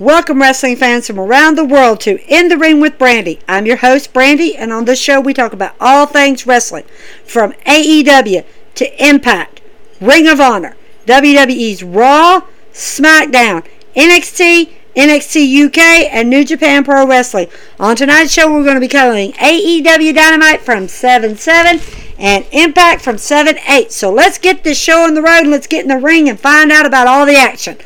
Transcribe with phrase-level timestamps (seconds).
[0.00, 3.40] Welcome, wrestling fans from around the world, to In the Ring with Brandy.
[3.48, 6.84] I'm your host, Brandy, and on this show we talk about all things wrestling
[7.24, 8.44] from AEW
[8.76, 9.60] to Impact,
[10.00, 10.76] Ring of Honor,
[11.06, 12.42] WWE's Raw,
[12.72, 13.66] SmackDown,
[13.96, 15.78] NXT, NXT UK,
[16.12, 17.48] and New Japan Pro Wrestling.
[17.80, 21.80] On tonight's show, we're going to be covering AEW Dynamite from 7 7
[22.18, 23.90] and Impact from 7 8.
[23.90, 26.38] So let's get this show on the road and let's get in the ring and
[26.38, 27.78] find out about all the action.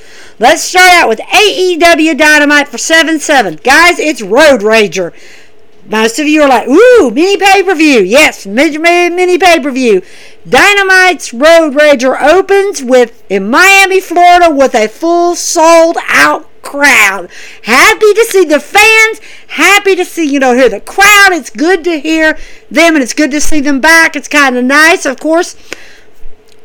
[0.43, 3.61] Let's start out with AEW Dynamite for 7 7.
[3.63, 5.15] Guys, it's Road Rager.
[5.87, 8.01] Most of you are like, ooh, mini pay per view.
[8.01, 10.03] Yes, mini, mini pay per view.
[10.45, 17.31] Dynamite's Road Rager opens with in Miami, Florida, with a full sold out crowd.
[17.63, 19.21] Happy to see the fans.
[19.47, 21.31] Happy to see, you know, hear the crowd.
[21.31, 22.37] It's good to hear
[22.69, 24.17] them and it's good to see them back.
[24.17, 25.55] It's kind of nice, of course.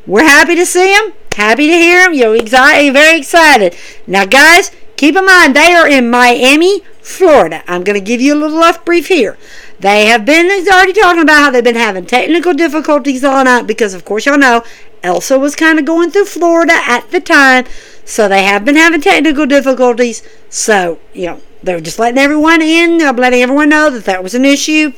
[0.08, 1.14] We're happy to see them.
[1.36, 2.14] Happy to hear them.
[2.14, 3.76] You're excited, very excited.
[4.08, 7.62] Now, guys, keep in mind they are in Miami, Florida.
[7.68, 9.38] I'm going to give you a little off brief here.
[9.80, 13.94] They have been already talking about how they've been having technical difficulties all night because,
[13.94, 14.64] of course, y'all know
[15.04, 17.66] Elsa was kind of going through Florida at the time,
[18.06, 20.24] so they have been having technical difficulties.
[20.50, 24.34] So, you know, they're just letting everyone in, they're letting everyone know that that was
[24.34, 24.94] an issue.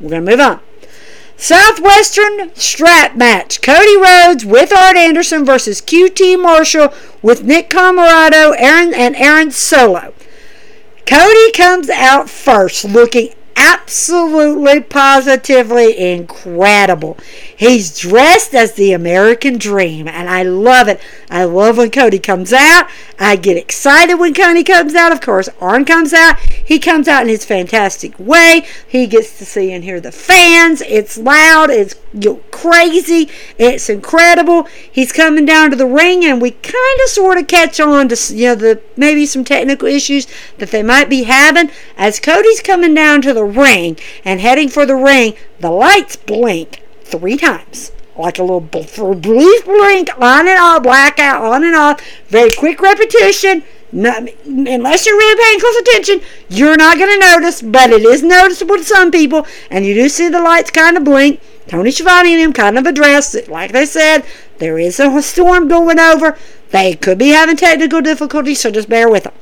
[0.00, 0.60] We're going to move on.
[1.40, 3.62] Southwestern strap match.
[3.62, 10.12] Cody Rhodes with Arn Anderson versus QT Marshall with Nick Comoroto Aaron, and Aaron Solo.
[11.06, 17.16] Cody comes out first looking absolutely positively incredible.
[17.56, 21.00] He's dressed as the American dream, and I love it.
[21.28, 22.88] I love when Cody comes out.
[23.18, 25.12] I get excited when Cody comes out.
[25.12, 26.38] Of course, Arn comes out.
[26.40, 28.66] He comes out in his fantastic way.
[28.88, 30.80] He gets to see and hear the fans.
[30.82, 31.68] It's loud.
[31.70, 31.94] It's
[32.50, 33.28] crazy.
[33.58, 34.64] It's incredible.
[34.90, 38.34] He's coming down to the ring, and we kind of sort of catch on to
[38.34, 40.26] you know the maybe some technical issues
[40.58, 44.86] that they might be having as Cody's coming down to the ring and heading for
[44.86, 45.34] the ring.
[45.58, 47.92] The lights blink three times.
[48.16, 52.02] Like a little brief blink, on and off, blackout, on and off.
[52.28, 53.62] Very quick repetition.
[53.92, 58.76] Unless you're really paying close attention, you're not going to notice, but it is noticeable
[58.76, 61.40] to some people, and you do see the lights kind of blink.
[61.66, 63.48] Tony Schiavone and him kind of addressed it.
[63.48, 64.24] Like they said,
[64.58, 66.36] there is a storm going over.
[66.70, 69.34] They could be having technical difficulties, so just bear with them.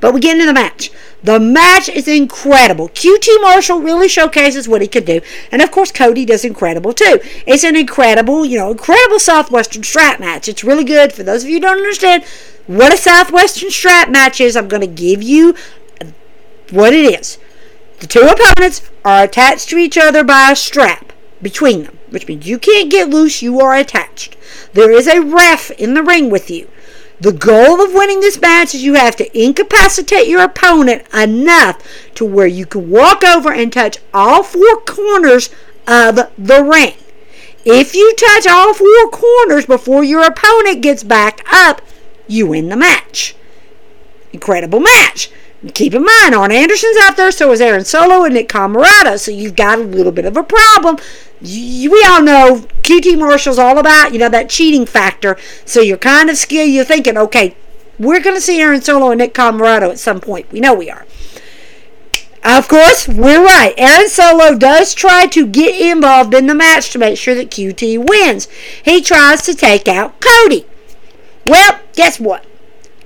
[0.00, 0.90] But we get into the match.
[1.22, 2.88] The match is incredible.
[2.88, 5.20] QT Marshall really showcases what he can do.
[5.52, 7.20] And of course, Cody does incredible too.
[7.46, 10.48] It's an incredible, you know, incredible Southwestern strap match.
[10.48, 11.12] It's really good.
[11.12, 12.24] For those of you who don't understand
[12.66, 15.54] what a Southwestern strap match is, I'm going to give you
[16.70, 17.38] what it is.
[17.98, 21.12] The two opponents are attached to each other by a strap
[21.42, 24.36] between them, which means you can't get loose, you are attached.
[24.72, 26.68] There is a ref in the ring with you.
[27.20, 31.82] The goal of winning this match is you have to incapacitate your opponent enough
[32.14, 35.50] to where you can walk over and touch all four corners
[35.86, 36.94] of the ring.
[37.64, 41.82] If you touch all four corners before your opponent gets back up,
[42.26, 43.36] you win the match.
[44.32, 45.30] Incredible match.
[45.74, 49.30] Keep in mind, Arn Anderson's out there, so is Aaron Solo and Nick Comoroto, so
[49.30, 50.96] you've got a little bit of a problem.
[51.42, 55.36] You, we all know QT Marshall's all about, you know, that cheating factor.
[55.66, 56.70] So you're kind of scared.
[56.70, 57.54] You're thinking, okay,
[57.98, 60.50] we're going to see Aaron Solo and Nick Comoroto at some point.
[60.50, 61.06] We know we are.
[62.42, 63.74] Of course, we're right.
[63.76, 68.08] Aaron Solo does try to get involved in the match to make sure that QT
[68.08, 68.48] wins.
[68.82, 70.64] He tries to take out Cody.
[71.44, 72.46] Well, guess what?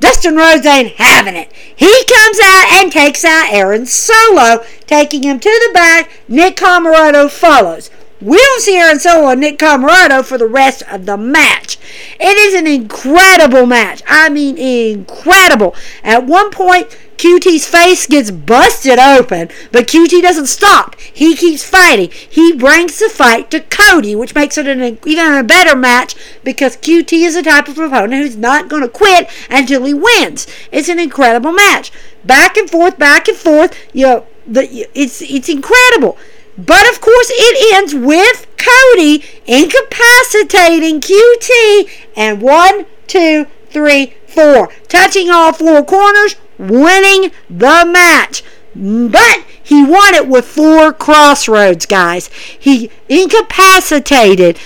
[0.05, 1.51] Dustin Rhodes ain't having it.
[1.51, 6.11] He comes out and takes out Aaron Solo, taking him to the back.
[6.29, 7.89] Nick Comoroto follows.
[8.21, 11.79] We don't see Aaron Solo and Nick Comoroto for the rest of the match.
[12.21, 14.03] It is an incredible match.
[14.07, 15.75] I mean, incredible.
[16.03, 20.99] At one point, QT's face gets busted open, but QT doesn't stop.
[21.01, 22.11] He keeps fighting.
[22.11, 26.77] He brings the fight to Cody, which makes it an even a better match because
[26.77, 30.47] QT is the type of opponent who's not going to quit until he wins.
[30.73, 31.93] It's an incredible match.
[32.25, 33.77] Back and forth, back and forth.
[33.93, 36.19] You know, the, it's it's incredible.
[36.57, 45.31] But of course, it ends with Cody incapacitating QT and one, two, three, four, touching
[45.31, 46.37] all four corners,
[46.71, 48.43] winning the match.
[48.75, 52.27] But he won it with four crossroads, guys.
[52.27, 54.59] He incapacitated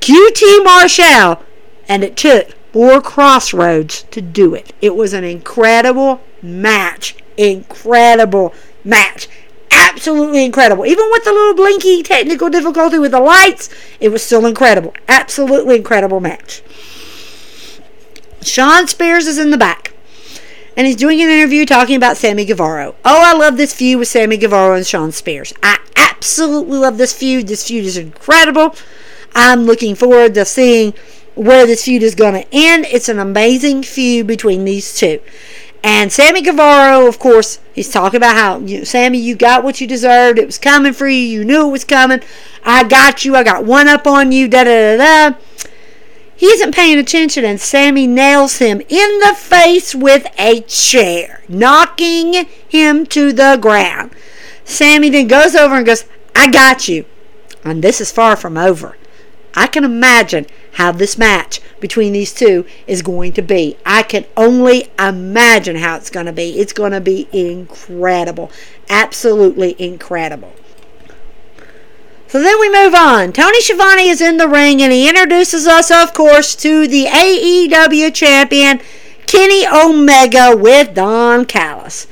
[0.00, 1.42] QT Marshall,
[1.88, 4.72] and it took four crossroads to do it.
[4.82, 7.16] It was an incredible match.
[7.36, 8.54] Incredible
[8.84, 9.28] match.
[9.70, 10.86] Absolutely incredible.
[10.86, 14.94] Even with the little blinky technical difficulty with the lights, it was still incredible.
[15.08, 16.62] Absolutely incredible match.
[18.42, 19.95] Shawn Spears is in the back.
[20.76, 22.94] And he's doing an interview talking about Sammy Guevara.
[23.04, 25.52] Oh, I love this feud with Sammy Guevara and Shawn Spears.
[25.62, 27.48] I absolutely love this feud.
[27.48, 28.74] This feud is incredible.
[29.34, 30.94] I'm looking forward to seeing
[31.34, 32.86] where this feud is going to end.
[32.86, 35.20] It's an amazing feud between these two.
[35.84, 39.86] And Sammy Guevara, of course, he's talking about how, you Sammy, you got what you
[39.86, 40.38] deserved.
[40.38, 41.20] It was coming for you.
[41.20, 42.22] You knew it was coming.
[42.64, 43.36] I got you.
[43.36, 44.48] I got one up on you.
[44.48, 45.38] Da da da da.
[46.36, 52.46] He isn't paying attention, and Sammy nails him in the face with a chair, knocking
[52.68, 54.10] him to the ground.
[54.64, 56.04] Sammy then goes over and goes,
[56.34, 57.06] I got you.
[57.64, 58.96] And this is far from over.
[59.54, 63.78] I can imagine how this match between these two is going to be.
[63.86, 66.58] I can only imagine how it's going to be.
[66.58, 68.50] It's going to be incredible.
[68.90, 70.52] Absolutely incredible.
[72.28, 73.32] So then we move on.
[73.32, 78.12] Tony Schiavone is in the ring and he introduces us, of course, to the AEW
[78.12, 78.80] champion,
[79.26, 82.06] Kenny Omega with Don Callis.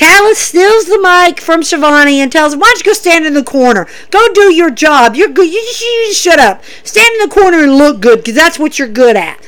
[0.00, 3.34] Callis steals the mic from Schiavone and tells him, Why don't you go stand in
[3.34, 3.86] the corner?
[4.10, 5.14] Go do your job.
[5.14, 5.52] You're good.
[5.52, 6.62] You, you, you shut up.
[6.82, 9.38] Stand in the corner and look good because that's what you're good at.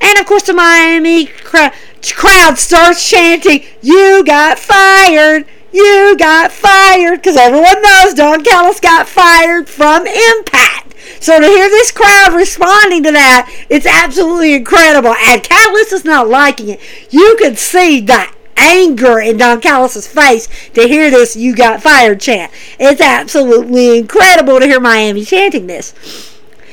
[0.00, 1.72] And of course, the Miami crowd,
[2.12, 5.46] crowd starts chanting, You got fired.
[5.74, 10.94] You got fired because everyone knows Don Callis got fired from Impact.
[11.18, 15.16] So to hear this crowd responding to that, it's absolutely incredible.
[15.18, 16.80] And Callis is not liking it.
[17.10, 22.20] You can see that anger in Don Callis's face to hear this "You got fired"
[22.20, 22.52] chant.
[22.78, 25.92] It's absolutely incredible to hear Miami chanting this.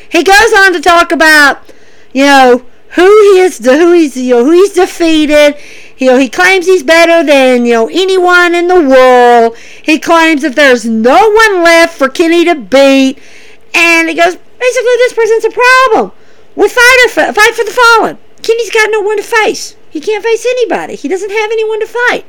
[0.10, 1.74] He goes on to talk about,
[2.14, 5.56] you know, who he is, who he's, you know, who he's defeated.
[6.02, 9.56] You know, he claims he's better than you know anyone in the world.
[9.84, 13.20] He claims that there's no one left for Kenny to beat,
[13.76, 16.12] and he goes basically this presents a problem
[16.56, 18.18] with fighter fight for the fallen.
[18.42, 19.76] Kenny's got no one to face.
[19.92, 20.96] He can't face anybody.
[20.96, 22.26] He doesn't have anyone to fight.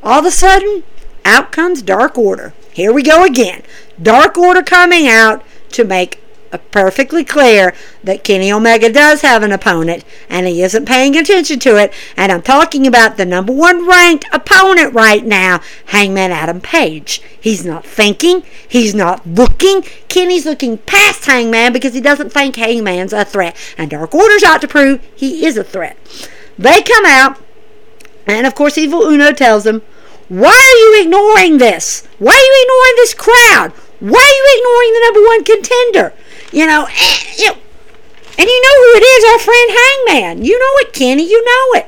[0.00, 0.84] All of a sudden,
[1.24, 2.54] out comes Dark Order.
[2.72, 3.64] Here we go again.
[4.00, 6.22] Dark Order coming out to make
[6.70, 11.76] perfectly clear that Kenny Omega does have an opponent and he isn't paying attention to
[11.76, 11.92] it.
[12.16, 17.20] And I'm talking about the number one ranked opponent right now, Hangman Adam Page.
[17.40, 19.82] He's not thinking, he's not looking.
[20.08, 23.56] Kenny's looking past Hangman because he doesn't think Hangman's a threat.
[23.76, 25.96] And Dark Order's out to prove he is a threat.
[26.58, 27.38] They come out,
[28.26, 29.80] and of course, Evil Uno tells them,
[30.28, 32.06] Why are you ignoring this?
[32.18, 33.72] Why are you ignoring this crowd?
[34.00, 36.12] Why are you ignoring the number one contender?
[36.52, 37.58] You know, and, eh, you know,
[38.38, 40.44] and you know who it is, our friend Hangman.
[40.44, 41.28] You know it, Kenny.
[41.28, 41.86] You know it.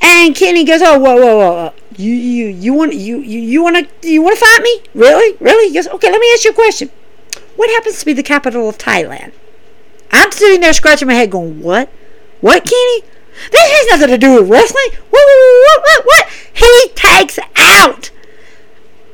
[0.00, 1.72] And Kenny goes, "Oh, whoa, whoa, whoa!
[1.96, 4.80] You, you, you want, you, you, you want to, you want to fight me?
[4.94, 6.90] Really, really?" Goes, "Okay, let me ask you a question.
[7.56, 9.32] What happens to be the capital of Thailand?"
[10.10, 11.88] I'm sitting there scratching my head, going, "What?
[12.40, 13.02] What, Kenny?
[13.50, 14.90] This has nothing to do with wrestling.
[15.10, 16.28] What, what, what, what?
[16.52, 18.10] He takes out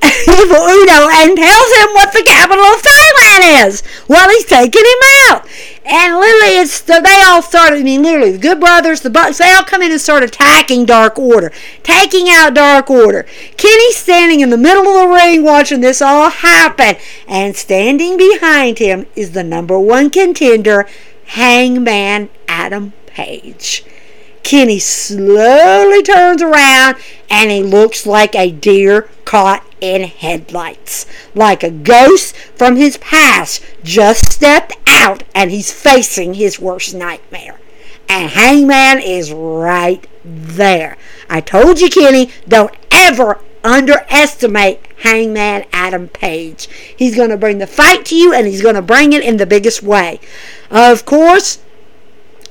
[0.29, 5.02] Evil Uno and tells him what the capital of Thailand is while he's taking him
[5.29, 5.47] out.
[5.85, 7.81] And literally, it's they all started.
[7.81, 10.87] I mean, literally, the Good Brothers, the Bucks, they all come in and start attacking
[10.87, 11.52] Dark Order,
[11.82, 13.26] taking out Dark Order.
[13.56, 16.96] Kenny's standing in the middle of the ring watching this all happen,
[17.26, 20.87] and standing behind him is the number one contender,
[21.26, 23.85] Hangman Adam Page.
[24.43, 26.96] Kenny slowly turns around
[27.29, 31.06] and he looks like a deer caught in headlights.
[31.34, 37.58] Like a ghost from his past just stepped out and he's facing his worst nightmare.
[38.08, 40.96] And Hangman is right there.
[41.29, 46.69] I told you, Kenny, don't ever underestimate Hangman Adam Page.
[46.96, 49.37] He's going to bring the fight to you and he's going to bring it in
[49.37, 50.20] the biggest way.
[50.70, 51.58] Of course,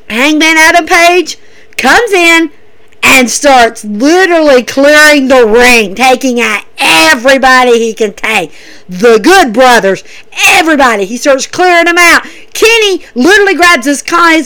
[0.09, 1.37] Hangman Adam Page
[1.77, 2.51] comes in
[3.01, 8.51] and starts literally clearing the ring, taking out everybody he can take.
[8.87, 10.03] The good brothers,
[10.45, 11.05] everybody.
[11.05, 12.25] He starts clearing them out.
[12.53, 14.01] Kenny literally grabs his,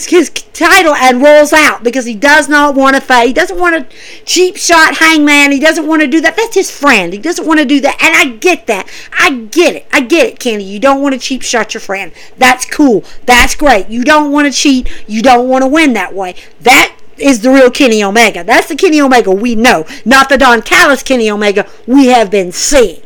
[0.06, 3.26] his title and rolls out because he does not want to fight.
[3.26, 5.52] He doesn't want to cheap shot hangman.
[5.52, 6.36] He doesn't want to do that.
[6.36, 7.12] That's his friend.
[7.12, 7.98] He doesn't want to do that.
[8.00, 8.88] And I get that.
[9.18, 9.86] I get it.
[9.92, 10.64] I get it, Kenny.
[10.64, 12.12] You don't want to cheap shot your friend.
[12.36, 13.04] That's cool.
[13.26, 13.88] That's great.
[13.88, 14.90] You don't want to cheat.
[15.08, 16.36] You don't want to win that way.
[16.60, 18.44] That is the real Kenny Omega.
[18.44, 22.52] That's the Kenny Omega we know, not the Don Callis Kenny Omega we have been
[22.52, 23.02] seeing.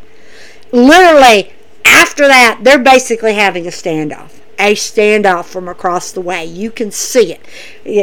[0.71, 1.53] Literally,
[1.85, 4.39] after that, they're basically having a standoff.
[4.59, 6.43] A standoff from across the way.
[6.45, 7.41] You can see it.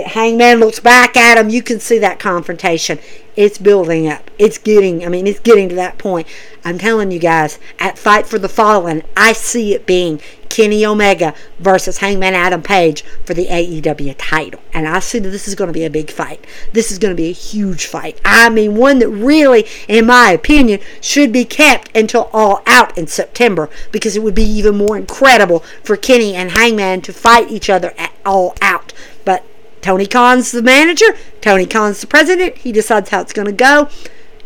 [0.06, 1.48] Hangman looks back at him.
[1.48, 2.98] You can see that confrontation.
[3.36, 4.30] It's building up.
[4.38, 6.26] It's getting, I mean, it's getting to that point.
[6.64, 11.34] I'm telling you guys, at Fight for the Fallen, I see it being Kenny Omega
[11.58, 14.60] versus Hangman Adam Page for the AEW title.
[14.72, 16.46] And I see that this is going to be a big fight.
[16.72, 18.20] This is going to be a huge fight.
[18.24, 23.06] I mean, one that really, in my opinion, should be kept until all out in
[23.06, 27.68] September because it would be even more incredible for Kenny and Hangman to fight each
[27.68, 28.94] other at all out.
[29.26, 29.44] But
[29.80, 32.58] Tony Khan's the manager, Tony Khan's the president.
[32.58, 33.88] He decides how it's going to go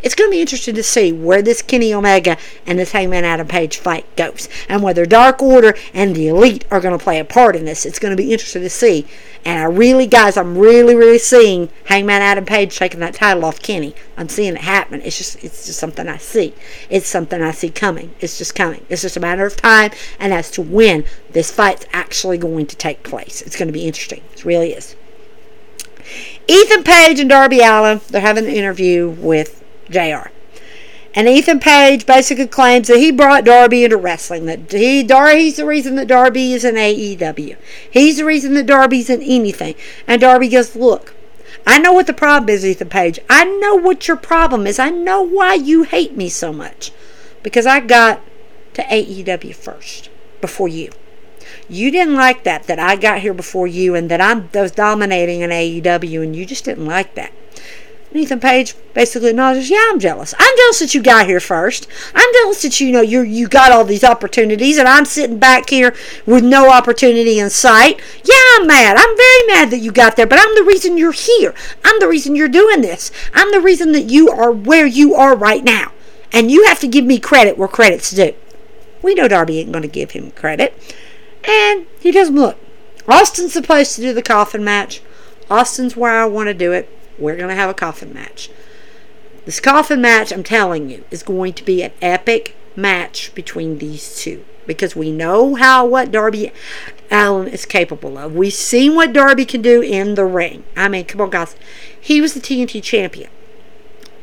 [0.03, 3.47] it's going to be interesting to see where this Kenny Omega and this Hangman Adam
[3.47, 7.25] Page fight goes, and whether Dark Order and the Elite are going to play a
[7.25, 7.85] part in this.
[7.85, 9.05] It's going to be interesting to see.
[9.45, 13.61] And I really, guys, I'm really, really seeing Hangman Adam Page taking that title off
[13.61, 13.95] Kenny.
[14.17, 15.01] I'm seeing it happen.
[15.01, 16.53] It's just, it's just something I see.
[16.89, 18.13] It's something I see coming.
[18.19, 18.85] It's just coming.
[18.89, 22.75] It's just a matter of time, and as to when this fight's actually going to
[22.75, 23.41] take place.
[23.41, 24.21] It's going to be interesting.
[24.33, 24.95] It really is.
[26.51, 30.29] Ethan Page and Darby Allin, they're having an interview with JR.
[31.15, 34.47] And Ethan Page basically claims that he brought Darby into wrestling.
[34.47, 37.55] That he Darby's the reason that Darby is in AEW.
[37.89, 39.75] He's the reason that Darby's in anything.
[40.05, 41.13] And Darby goes, Look,
[41.65, 43.19] I know what the problem is, Ethan Page.
[43.29, 44.77] I know what your problem is.
[44.77, 46.91] I know why you hate me so much.
[47.43, 48.19] Because I got
[48.73, 50.09] to AEW first
[50.41, 50.91] before you.
[51.71, 55.39] You didn't like that, that I got here before you and that I was dominating
[55.39, 57.31] in AEW, and you just didn't like that.
[58.13, 60.33] Ethan Page basically acknowledges, "Yeah, I'm jealous.
[60.37, 61.87] I'm jealous that you got here first.
[62.13, 65.69] I'm jealous that you know you you got all these opportunities, and I'm sitting back
[65.69, 68.01] here with no opportunity in sight.
[68.25, 68.97] Yeah, I'm mad.
[68.97, 71.55] I'm very mad that you got there, but I'm the reason you're here.
[71.85, 73.11] I'm the reason you're doing this.
[73.33, 75.93] I'm the reason that you are where you are right now,
[76.33, 78.33] and you have to give me credit where credit's due."
[79.01, 80.73] We know Darby ain't going to give him credit,
[81.45, 82.57] and he doesn't look.
[83.07, 85.01] Austin's supposed to do the coffin match.
[85.49, 86.89] Austin's where I want to do it.
[87.17, 88.49] We're going to have a coffin match.
[89.45, 94.15] This coffin match, I'm telling you, is going to be an epic match between these
[94.15, 96.51] two because we know how what Darby
[97.09, 98.35] Allin is capable of.
[98.35, 100.63] We've seen what Darby can do in the ring.
[100.77, 101.55] I mean, come on, guys.
[101.99, 103.29] He was the TNT champion.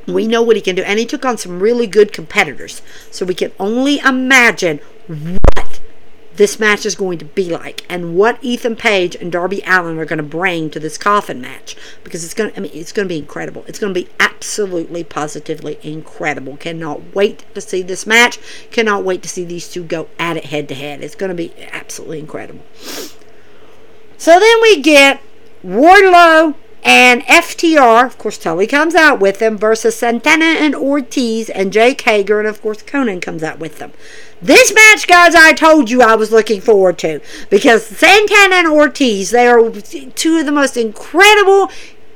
[0.06, 2.80] We know what he can do, and he took on some really good competitors.
[3.10, 4.80] So we can only imagine
[6.38, 10.04] this match is going to be like and what Ethan Page and Darby Allin are
[10.04, 13.06] going to bring to this coffin match because it's going to I mean it's going
[13.06, 13.64] to be incredible.
[13.66, 16.56] It's going to be absolutely positively incredible.
[16.56, 18.38] Cannot wait to see this match.
[18.70, 21.02] Cannot wait to see these two go at it head to head.
[21.02, 22.62] It's going to be absolutely incredible.
[24.16, 25.20] So then we get
[25.64, 26.54] Wardlow
[26.84, 32.00] and FTR, of course, Tully comes out with them versus Santana and Ortiz and Jake
[32.02, 33.92] Hager, and of course, Konnan comes out with them.
[34.40, 39.30] This match, guys, I told you I was looking forward to because Santana and Ortiz,
[39.30, 41.70] they are two of the most incredible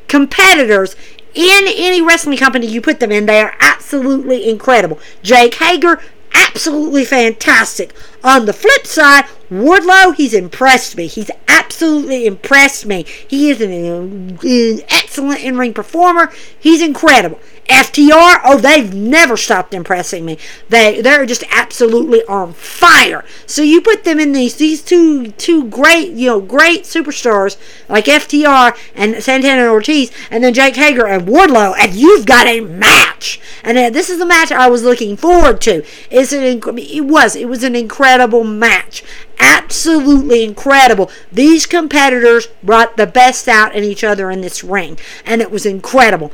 [0.06, 0.94] competitors
[1.34, 3.26] in any wrestling company you put them in.
[3.26, 5.00] They are absolutely incredible.
[5.22, 6.00] Jake Hager,
[6.32, 7.92] absolutely fantastic.
[8.22, 11.08] On the flip side, Wardlow, he's impressed me.
[11.08, 13.04] He's absolutely impressed me.
[13.26, 16.30] He is an, an excellent in ring performer.
[16.58, 17.40] He's incredible.
[17.72, 20.36] FTR, oh, they've never stopped impressing me.
[20.68, 23.24] They they're just absolutely on fire.
[23.46, 27.56] So you put them in these these two two great you know great superstars
[27.88, 32.46] like FTR and Santana and Ortiz, and then Jake Hager and Wardlow, and you've got
[32.46, 33.40] a match.
[33.64, 35.84] And uh, this is the match I was looking forward to.
[36.10, 36.42] It's an
[36.78, 39.02] it was it was an incredible match
[39.42, 41.10] absolutely incredible.
[41.32, 45.66] These competitors brought the best out in each other in this ring, and it was
[45.66, 46.32] incredible.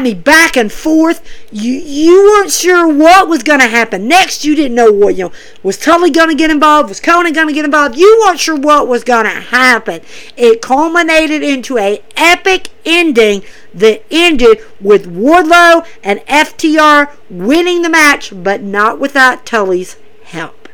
[0.00, 1.22] Mean, back and forth.
[1.50, 4.44] You you weren't sure what was going to happen next.
[4.44, 5.32] You didn't know what you know.
[5.62, 6.88] Was Tully going to get involved?
[6.88, 7.96] Was Konnan going to get involved?
[7.96, 10.00] You weren't sure what was going to happen.
[10.36, 13.44] It culminated into a epic ending
[13.74, 20.68] that ended with Wardlow and FTR winning the match, but not without Tully's help.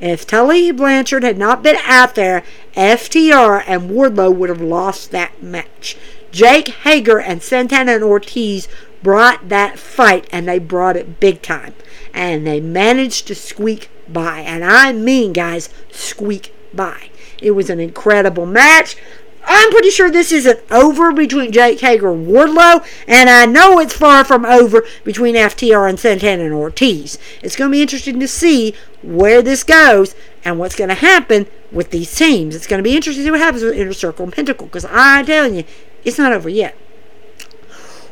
[0.00, 2.42] If Tully Blanchard had not been out there,
[2.74, 5.96] FTR and Wardlow would have lost that match.
[6.32, 8.66] Jake Hager and Santana and Ortiz
[9.02, 11.74] brought that fight and they brought it big time.
[12.12, 14.40] And they managed to squeak by.
[14.40, 17.10] And I mean, guys, squeak by.
[17.40, 18.96] It was an incredible match.
[19.44, 23.92] I'm pretty sure this isn't over between Jake Hager and Wardlow, and I know it's
[23.92, 27.18] far from over between FTR and Santana and Ortiz.
[27.42, 31.46] It's going to be interesting to see where this goes and what's going to happen
[31.72, 32.54] with these teams.
[32.54, 34.86] It's going to be interesting to see what happens with Inner Circle and Pinnacle, because
[34.88, 35.64] I'm telling you,
[36.04, 36.76] it's not over yet.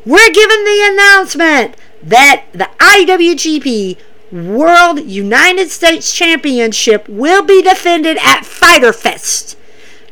[0.05, 3.97] We're given the announcement that the IWGP
[4.31, 9.57] World United States Championship will be defended at Fyter Fest.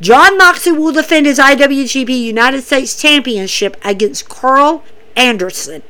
[0.02, 4.84] Jon Moxley will defend his IWGP United States Championship against Karl
[5.16, 5.84] Anderson.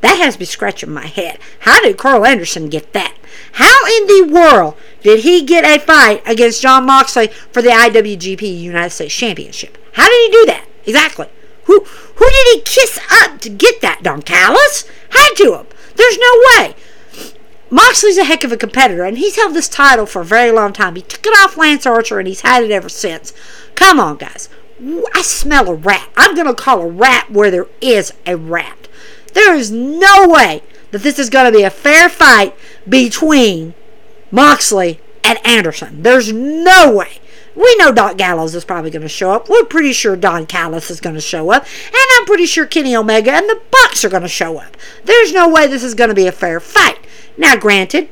[0.00, 1.38] That has me scratching my head.
[1.60, 3.16] How did Karl Anderson get that?
[3.52, 8.60] How in the world did he get a fight against Jon Moxley for the IWGP
[8.60, 9.78] United States Championship?
[9.92, 10.66] How did he do that?
[10.86, 11.28] Exactly.
[11.64, 14.88] Who who did he kiss up to get that, Don Callis?
[15.10, 15.66] Had to him.
[15.96, 16.74] There's no way.
[17.70, 20.72] Moxley's a heck of a competitor, and he's held this title for a very long
[20.72, 20.94] time.
[20.94, 23.32] He took it off Lance Archer, and he's had it ever since.
[23.74, 24.48] Come on, guys.
[25.14, 26.08] I smell a rat.
[26.16, 28.88] I'm going to call a rat where there is a rat.
[29.32, 32.54] There is no way that this is going to be a fair fight
[32.88, 33.74] between
[34.30, 36.02] Moxley and Anderson.
[36.02, 37.18] There's no way.
[37.54, 39.48] We know Doc Gallows is probably going to show up.
[39.48, 41.64] We're pretty sure Don Callis is going to show up.
[41.86, 44.76] And I'm pretty sure Kenny Omega and the Bucks are going to show up.
[45.04, 46.98] There's no way this is going to be a fair fight.
[47.36, 48.08] Now, granted,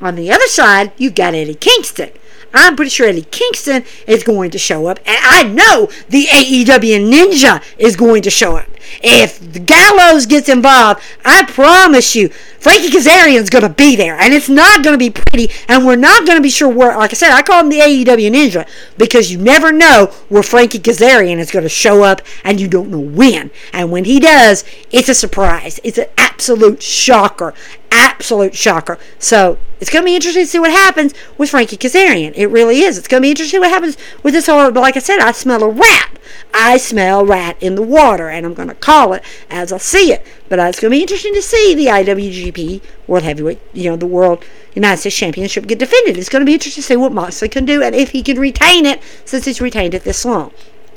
[0.00, 2.10] on the other side, you've got Eddie Kingston.
[2.56, 4.98] I'm pretty sure Eddie Kingston is going to show up.
[5.06, 8.66] And I know the AEW Ninja is going to show up.
[9.02, 14.16] If the Gallows gets involved, I promise you, Frankie Kazarian's going to be there.
[14.16, 15.50] And it's not going to be pretty.
[15.68, 17.80] And we're not going to be sure where, like I said, I call him the
[17.80, 22.60] AEW Ninja because you never know where Frankie Kazarian is going to show up and
[22.60, 23.50] you don't know when.
[23.72, 25.80] And when he does, it's a surprise.
[25.84, 27.54] It's an absolute shocker.
[27.90, 28.98] Absolute shocker.
[29.18, 32.32] So it's going to be interesting to see what happens with Frankie Kazarian.
[32.34, 32.98] It really is.
[32.98, 35.32] It's going to be interesting what happens with this whole, but like I said, I
[35.32, 36.18] smell a rat.
[36.52, 40.12] I smell rat in the water, and I'm going to call it as I see
[40.12, 40.26] it.
[40.48, 43.96] But uh, it's going to be interesting to see the IWGP World Heavyweight, you know,
[43.96, 46.16] the World United States Championship get defended.
[46.16, 48.38] It's going to be interesting to see what Moxley can do and if he can
[48.38, 50.52] retain it since he's retained it this long.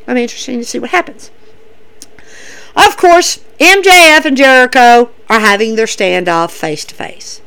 [0.08, 1.31] I'm be interesting to see what happens.
[2.86, 7.41] Of course, MJF and Jericho are having their standoff face to face.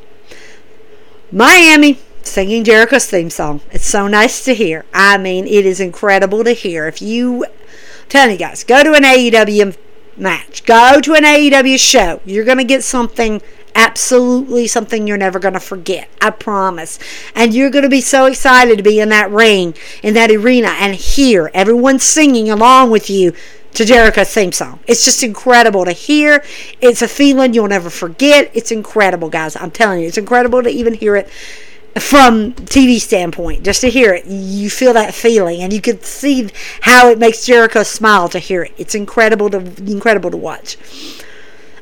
[1.31, 3.61] Miami singing Jericho's theme song.
[3.71, 4.85] It's so nice to hear.
[4.93, 6.87] I mean, it is incredible to hear.
[6.87, 7.45] If you
[8.09, 9.75] tell you guys, go to an AEW
[10.17, 13.41] match, go to an AEW show, you're going to get something
[13.75, 16.07] absolutely something you're never going to forget.
[16.21, 16.99] I promise.
[17.35, 20.69] And you're going to be so excited to be in that ring, in that arena,
[20.79, 23.33] and hear everyone singing along with you
[23.73, 24.79] to Jericho's theme song.
[24.87, 26.43] It's just incredible to hear.
[26.81, 28.51] It's a feeling you'll never forget.
[28.53, 29.55] It's incredible, guys.
[29.55, 31.29] I'm telling you, it's incredible to even hear it
[31.99, 36.49] from TV standpoint, just to hear it, you feel that feeling, and you can see
[36.81, 38.73] how it makes Jericho smile to hear it.
[38.77, 40.77] It's incredible to incredible to watch.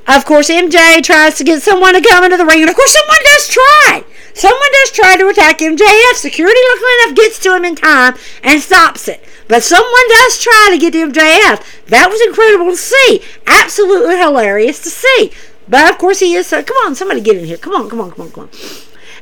[0.07, 2.91] Of course, MJ tries to get someone to come into the ring, and of course,
[2.91, 4.03] someone does try.
[4.33, 6.15] Someone does try to attack MJF.
[6.15, 9.23] Security, luckily enough, gets to him in time and stops it.
[9.51, 11.85] But someone does try to get to MJF.
[11.87, 13.21] That was incredible to see.
[13.45, 15.33] Absolutely hilarious to see.
[15.67, 16.47] But of course, he is.
[16.47, 17.57] So, come on, somebody get in here.
[17.57, 18.49] Come on, come on, come on, come on.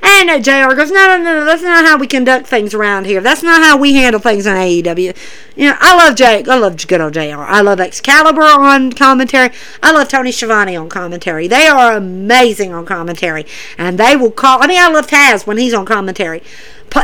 [0.04, 3.08] And uh, JR goes, no, no, no, no, that's not how we conduct things around
[3.08, 3.22] here.
[3.22, 5.18] That's not how we handle things on AEW.
[5.56, 6.48] You know, I love Jake.
[6.48, 7.42] I love good old JR.
[7.42, 9.50] I love Excalibur on commentary.
[9.82, 11.48] I love Tony Schiavone on commentary.
[11.48, 13.48] They are amazing on commentary.
[13.80, 16.44] And they will call, I mean, I love Taz when he's on commentary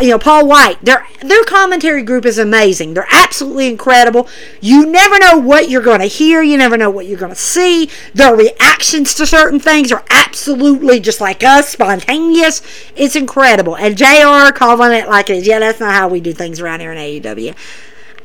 [0.02, 0.84] you know Paul White.
[0.84, 2.94] Their their commentary group is amazing.
[2.94, 4.28] They're absolutely incredible.
[4.62, 6.42] You never know what you're going to hear.
[6.42, 7.90] You never know what you're going to see.
[8.14, 12.62] Their reactions to certain things are absolutely just like us, spontaneous.
[12.96, 13.76] It's incredible.
[13.78, 14.54] And Jr.
[14.54, 15.48] calling it like it is.
[15.48, 17.56] Yeah, that's not how we do things around here in AEW.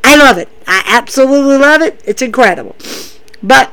[0.03, 0.49] I love it.
[0.67, 2.01] I absolutely love it.
[2.05, 2.77] It's incredible.
[3.43, 3.73] But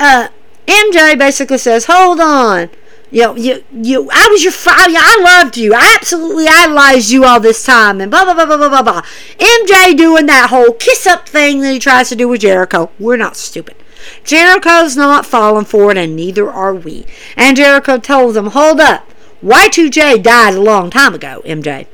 [0.00, 0.28] uh,
[0.66, 2.70] MJ basically says, "Hold on."
[3.10, 4.94] You know, you, you, I was your father.
[4.96, 5.74] I loved you.
[5.74, 8.00] I absolutely idolized you all this time.
[8.00, 9.02] And blah, blah, blah, blah, blah, blah, blah.
[9.38, 12.90] MJ doing that whole kiss up thing that he tries to do with Jericho.
[12.98, 13.76] We're not stupid.
[14.24, 17.06] Jericho's not falling for it, and neither are we.
[17.36, 19.08] And Jericho tells him, hold up.
[19.42, 21.86] Y2J died a long time ago, MJ.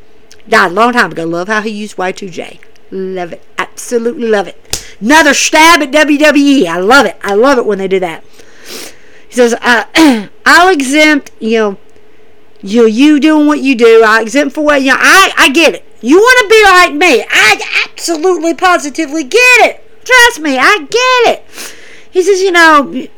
[0.48, 1.24] Died a long time ago.
[1.24, 2.58] Love how he used Y2J.
[2.90, 3.44] Love it.
[3.58, 4.96] Absolutely love it.
[5.00, 6.66] Another stab at WWE.
[6.66, 7.16] I love it.
[7.22, 8.24] I love it when they do that.
[9.32, 9.86] He says, uh,
[10.44, 11.78] I'll exempt, you know,
[12.60, 14.02] you you doing what you do.
[14.04, 15.86] I exempt for what you know, I, I get it.
[16.02, 17.24] You want to be like me.
[17.30, 20.04] I absolutely positively get it.
[20.04, 21.74] Trust me, I get it.
[22.10, 23.08] He says, you know,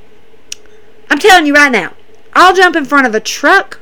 [1.11, 1.94] I'm telling you right now,
[2.33, 3.81] I'll jump in front of a truck.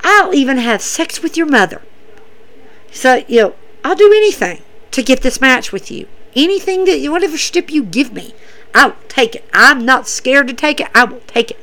[0.00, 1.80] I'll even have sex with your mother.
[2.92, 6.08] So, you know, I'll do anything to get this match with you.
[6.36, 8.34] Anything that, whatever stip you give me.
[8.74, 9.48] I'll take it.
[9.52, 10.88] I'm not scared to take it.
[10.94, 11.58] I will take it.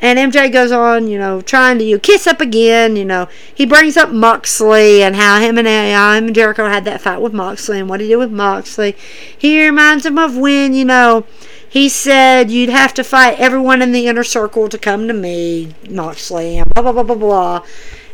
[0.00, 2.94] And MJ goes on, you know, trying to you kiss up again.
[2.94, 7.00] You know, he brings up Moxley and how him and him and Jericho had that
[7.00, 8.96] fight with Moxley and what he did with Moxley.
[9.36, 11.24] He reminds him of when, you know,
[11.66, 15.74] he said you'd have to fight everyone in the inner circle to come to me,
[15.88, 17.66] Moxley, and blah blah blah blah blah.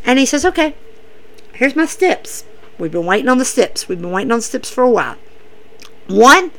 [0.04, 0.74] And he says, okay,
[1.54, 2.44] here's my steps.
[2.78, 3.88] We've been waiting on the steps.
[3.88, 5.16] We've been waiting on the steps for a while.
[6.06, 6.52] One,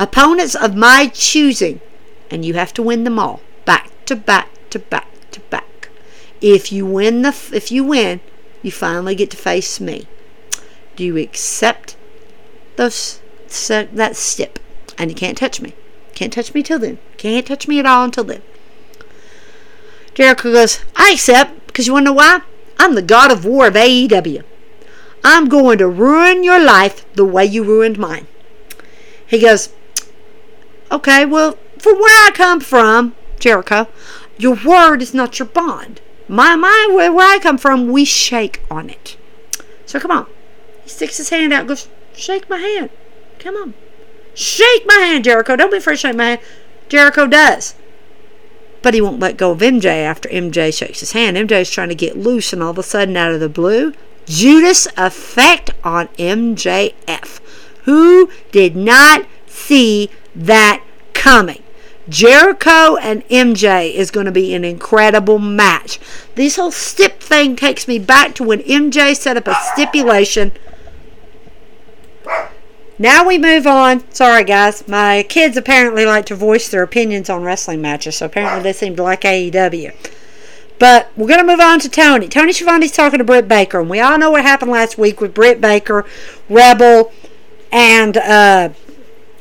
[0.00, 1.80] opponents of my choosing,
[2.30, 5.90] and you have to win them all, back to back to back to back.
[6.40, 8.20] If you win the, if you win,
[8.62, 10.08] you finally get to face me.
[10.96, 11.96] Do you accept
[12.76, 13.20] those
[13.68, 14.58] that step?
[14.98, 15.74] And you can't touch me.
[16.14, 16.98] Can't touch me till then.
[17.16, 18.42] Can't touch me at all until then.
[20.14, 22.40] Jericho goes, I accept, because you want to know why?
[22.78, 24.42] I'm the god of war of AEW.
[25.22, 28.26] I'm going to ruin your life the way you ruined mine.
[29.26, 29.70] He goes,
[30.90, 33.88] Okay, well, from where I come from, Jericho,
[34.38, 36.00] your word is not your bond.
[36.28, 39.16] My, my, where where I come from, we shake on it.
[39.86, 40.26] So come on.
[40.84, 42.90] He sticks his hand out goes, Shake my hand.
[43.38, 43.74] Come on.
[44.34, 45.56] Shake my hand, Jericho.
[45.56, 46.40] Don't be afraid to shake my hand.
[46.88, 47.74] Jericho does.
[48.82, 51.36] But he won't let go of MJ after MJ shakes his hand.
[51.36, 53.92] MJ's trying to get loose, and all of a sudden, out of the blue,
[54.26, 57.40] Judas effect on MJF.
[57.84, 61.62] Who did not see that coming?
[62.08, 66.00] Jericho and MJ is going to be an incredible match.
[66.34, 70.52] This whole stip thing takes me back to when MJ set up a stipulation
[73.00, 74.04] now we move on.
[74.12, 74.86] Sorry, guys.
[74.86, 78.94] My kids apparently like to voice their opinions on wrestling matches, so apparently they seem
[78.96, 79.94] to like AEW.
[80.78, 82.28] But we're going to move on to Tony.
[82.28, 85.32] Tony Schiavone's talking to Britt Baker, and we all know what happened last week with
[85.32, 86.04] Britt Baker,
[86.50, 87.10] Rebel,
[87.72, 88.68] and uh,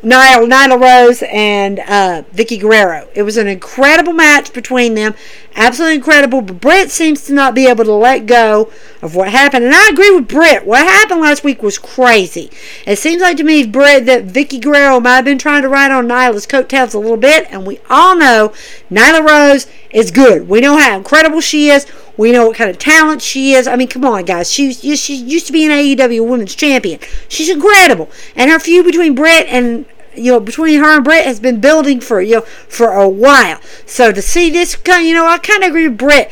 [0.02, 3.10] Nyla, Nyla Rose and uh, Vickie Guerrero.
[3.14, 5.14] It was an incredible match between them.
[5.56, 6.42] Absolutely incredible.
[6.42, 9.66] But Britt seems to not be able to let go of what happened.
[9.66, 10.66] And I agree with Britt.
[10.66, 12.50] What happened last week was crazy.
[12.86, 15.92] It seems like to me, Britt, that Vickie Guerrero might have been trying to ride
[15.92, 17.48] on Nyla's coattails a little bit.
[17.52, 18.54] And we all know
[18.90, 20.48] Nyla Rose is good.
[20.48, 21.86] We know how incredible she is.
[22.19, 23.65] We know what kind of talent she is.
[23.65, 24.51] I mean, come on, guys.
[24.51, 26.99] She, she used to be an AEW Women's Champion.
[27.29, 28.12] She's incredible.
[28.36, 32.01] And her feud between Britt and you know between her and Britt has been building
[32.01, 33.62] for you know for a while.
[33.86, 36.29] So to see this you know, I kind of agree with Britt.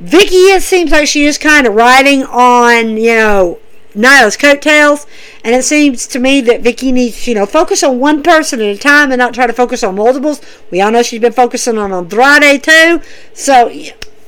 [0.00, 3.58] Vickie, it seems like she is kind of riding on you know
[3.94, 5.06] Nyla's coattails,
[5.44, 8.74] and it seems to me that Vickie needs you know focus on one person at
[8.74, 10.40] a time and not try to focus on multiples.
[10.70, 13.02] We all know she's been focusing on Andrade too,
[13.34, 13.68] so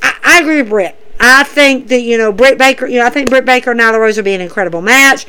[0.03, 0.97] I, I agree with Britt.
[1.19, 3.99] I think that, you know, Britt Baker, you know, I think Britt Baker and Nyla
[3.99, 5.27] Rose will be an incredible match.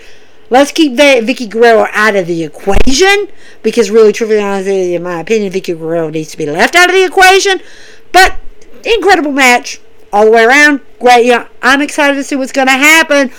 [0.49, 3.27] Let's keep that Vickie Guerrero out of the equation
[3.63, 6.95] because, really, truly, honestly, in my opinion, Vickie Guerrero needs to be left out of
[6.95, 7.61] the equation.
[8.11, 8.37] But
[8.83, 9.79] incredible match
[10.11, 10.81] all the way around.
[10.99, 11.25] Great.
[11.25, 13.31] You know, I'm excited to see what's going to happen.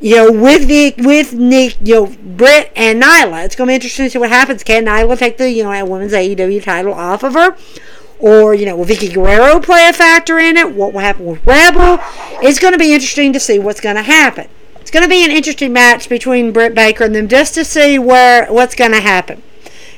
[0.00, 3.44] You know, with Vic, with Nick, you know, Britt and Nyla.
[3.44, 4.62] It's going to be interesting to see what happens.
[4.62, 7.56] Can Nyla take the, you know, women's AEW title off of her?
[8.20, 10.74] Or, you know, will Vickie Guerrero play a factor in it?
[10.74, 11.98] What will happen with Rebel?
[12.42, 14.48] It's going to be interesting to see what's going to happen.
[14.80, 17.98] It's going to be an interesting match between Britt Baker and them just to see
[17.98, 19.42] where what's going to happen.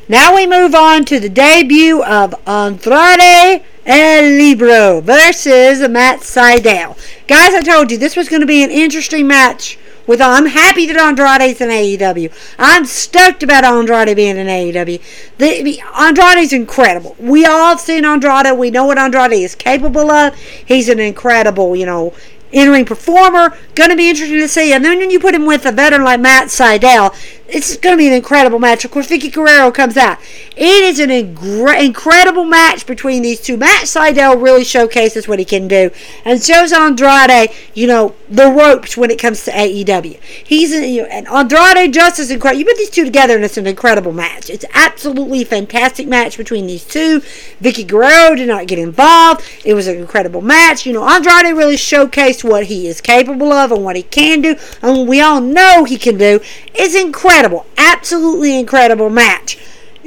[0.09, 6.99] Now we move on to the debut of Andrade El Libro versus Matt Sydal.
[7.29, 9.79] Guys, I told you this was going to be an interesting match
[10.11, 12.33] with I'm happy that Andrade's in AEW.
[12.59, 15.01] I'm stoked about Andrade being in AEW.
[15.39, 17.15] The, Andrade's incredible.
[17.21, 18.59] We all have seen Andrade.
[18.59, 20.35] We know what Andrade is capable of.
[20.37, 22.13] He's an incredible, you know,
[22.51, 23.57] in-ring performer.
[23.77, 24.73] Going to be interesting to see.
[24.73, 27.15] And then when you put him with a veteran like Matt Sydal,
[27.53, 28.85] it's going to be an incredible match.
[28.85, 30.19] Of course, Vickie Guerrero comes out.
[30.57, 33.57] It is an incredible match between these two.
[33.57, 35.91] Matt Sydal really showcases what he can do
[36.25, 40.23] and shows Andrade, you know, the ropes when it comes to AEW.
[40.23, 42.61] He's you know, and Andrade just is incredible.
[42.61, 44.51] You put these two together and it's an incredible match.
[44.51, 47.21] It's absolutely fantastic match between these two.
[47.61, 49.43] Vicky Guerrero did not get involved.
[49.65, 50.87] It was an incredible match.
[50.87, 54.57] You know, Andrade really showcased what he is capable of and what he can do
[54.83, 56.41] and what we all know he can do.
[56.75, 59.59] It's incredible incredible, absolutely incredible match.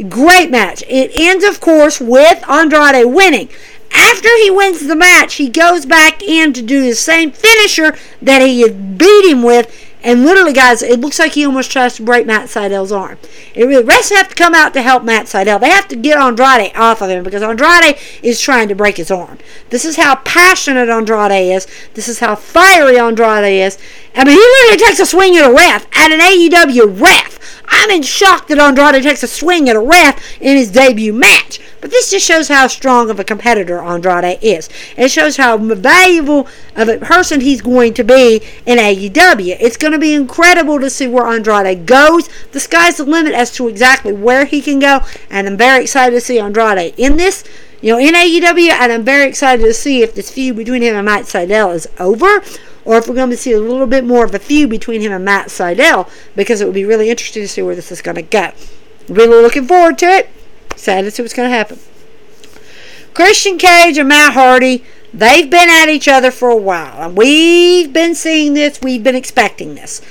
[0.08, 0.84] Great match.
[0.88, 3.50] It ends, of course, with Andrade winning.
[3.92, 8.44] After he wins the match, he goes back in to do the same finisher that
[8.44, 12.26] he beat him with and literally, guys, it looks like he almost tries to break
[12.28, 13.18] Matt Sydal's arm.
[13.56, 15.62] It, the rest have to come out to help Matt Sydal.
[15.62, 19.10] They have to get Andrade off of him because Andrade is trying to break his
[19.10, 19.38] arm.
[19.70, 21.68] This is how passionate Andrade is.
[21.94, 23.78] This is how fiery Andrade is.
[24.14, 27.64] I mean, he literally takes a swing at a ref, at an AEW ref.
[27.68, 31.62] I'm in shock that Andrade takes a swing at a ref in his debut match.
[31.84, 34.70] But this just shows how strong of a competitor Andrade is.
[34.96, 39.58] It shows how valuable of a person he's going to be in AEW.
[39.60, 42.30] It's going to be incredible to see where Andrade goes.
[42.54, 46.16] The sky's the limit as to exactly where he can go, and I'm very excited
[46.16, 47.44] to see Andrade in this
[47.82, 50.96] you know, in AEW, and I'm very excited to see if this feud between him
[50.96, 52.42] and Matt Sydal is over,
[52.86, 55.12] or if we're going to see a little bit more of a feud between him
[55.12, 58.16] and Matt Sydal, because it would be really interesting to see where this is going
[58.16, 58.52] to go.
[59.10, 60.30] Really looking forward to it.
[60.76, 61.80] Sad to see what's going to happen.
[63.14, 67.94] Christian Cage and Matt Hardy, they've been at each other for a while, and we've
[67.94, 70.02] been seeing this, we've been expecting this.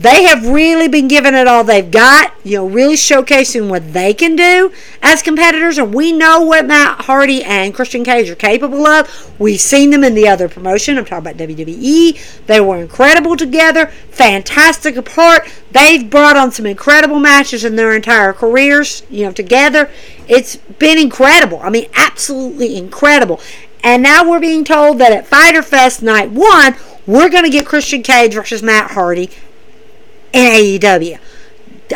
[0.00, 4.14] They have really been giving it all they've got, you know, really showcasing what they
[4.14, 5.76] can do as competitors.
[5.76, 9.38] And we know what Matt Hardy and Christian Cage are capable of.
[9.38, 10.96] We've seen them in the other promotion.
[10.96, 12.46] I'm talking about WWE.
[12.46, 15.46] They were incredible together, fantastic apart.
[15.72, 19.90] They've brought on some incredible matches in their entire careers, you know, together.
[20.26, 21.60] It's been incredible.
[21.62, 23.38] I mean, absolutely incredible.
[23.84, 26.74] And now we're being told that at Fyter Fest Night 1,
[27.06, 29.28] we're going to get Christian Cage versus Matt Hardy
[30.32, 31.18] in AEW.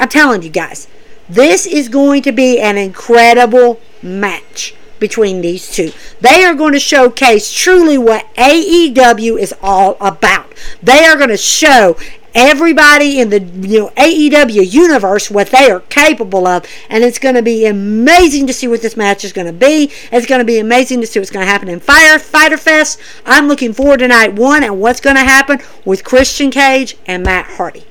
[0.01, 0.89] I'm telling you guys,
[1.29, 5.93] this is going to be an incredible match between these two.
[6.21, 10.53] They are going to showcase truly what AEW is all about.
[10.83, 11.97] They are going to show
[12.35, 17.37] everybody in the you know AEW universe what they are capable of and it's going
[17.37, 20.45] to be amazing to see what this match is going to be it's going to
[20.45, 23.99] be amazing to see what's going to happen in Fire Fyter Fest I'm looking forward
[23.99, 27.85] to night 1 and what's going to happen with Christian Cage and Matt Hardy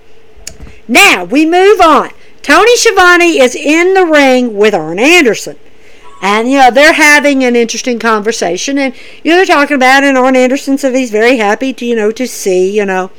[0.88, 2.12] now we move on.
[2.42, 5.58] Tony Schiavone is in the ring with Arn Anderson.
[6.22, 8.78] And, you know, they're having an interesting conversation.
[8.78, 8.94] And,
[9.24, 10.04] you know, they're talking about.
[10.04, 13.12] And Arn Anderson said he's very happy to, you know, to see, you know,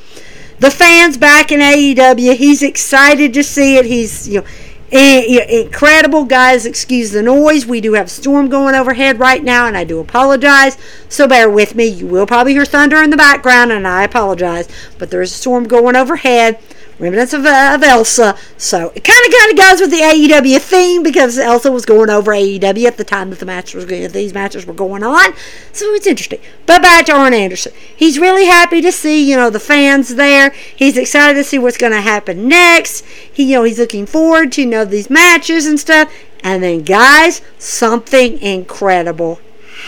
[0.59, 2.35] the fans back in AEW.
[2.35, 3.85] He's excited to see it.
[3.85, 4.46] He's, you know,
[4.94, 9.77] incredible guys excuse the noise we do have a storm going overhead right now and
[9.77, 13.72] i do apologize so bear with me you will probably hear thunder in the background
[13.72, 16.61] and i apologize but there is a storm going overhead
[16.98, 18.37] remnants of, uh, of Elsa.
[18.57, 22.11] So it kind of kind of goes with the AEW theme because Elsa was going
[22.11, 25.35] over AEW at the time that the match was these matches were going on.
[25.72, 26.40] So it's interesting.
[26.66, 30.50] But back to Arn Anderson, he's really happy to see you know the fans there.
[30.50, 33.04] He's excited to see what's going to happen next.
[33.04, 36.12] He you know he's looking forward to you know these matches and stuff.
[36.42, 39.40] And then guys, something incredible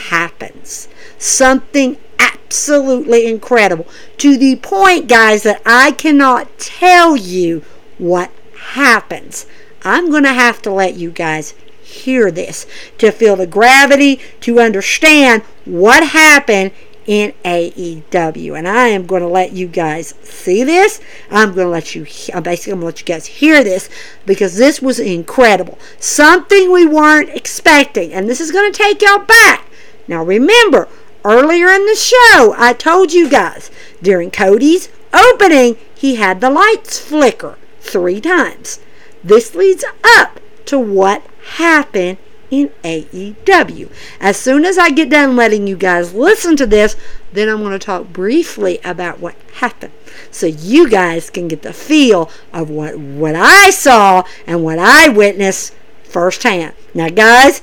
[0.09, 0.89] happens.
[1.19, 3.87] Something absolutely incredible.
[4.19, 7.65] To the point, guys, that I cannot tell you
[7.99, 9.47] what happens.
[9.83, 12.67] I'm going to have to let you guys hear this
[12.99, 16.73] to feel the gravity, to understand what happened
[17.07, 18.59] in AEW.
[18.59, 21.01] And I am going to let you guys see this.
[21.31, 23.89] I'm going to let you, I'm basically going to let you guys hear this
[24.27, 25.79] because this was incredible.
[26.01, 28.13] Something we weren't expecting.
[28.13, 29.67] And this is going to take y'all back.
[30.09, 30.89] Now remember,
[31.27, 33.69] Earlier in the show, I told you guys
[34.01, 38.79] during Cody's opening, he had the lights flicker three times.
[39.25, 43.91] This leads up to what happened in AEW.
[44.21, 46.95] As soon as I get done letting you guys listen to this,
[47.33, 49.95] then I'm going to talk briefly about what happened
[50.31, 55.09] so you guys can get the feel of what, what I saw and what I
[55.09, 56.75] witnessed firsthand.
[56.95, 57.63] Now, guys,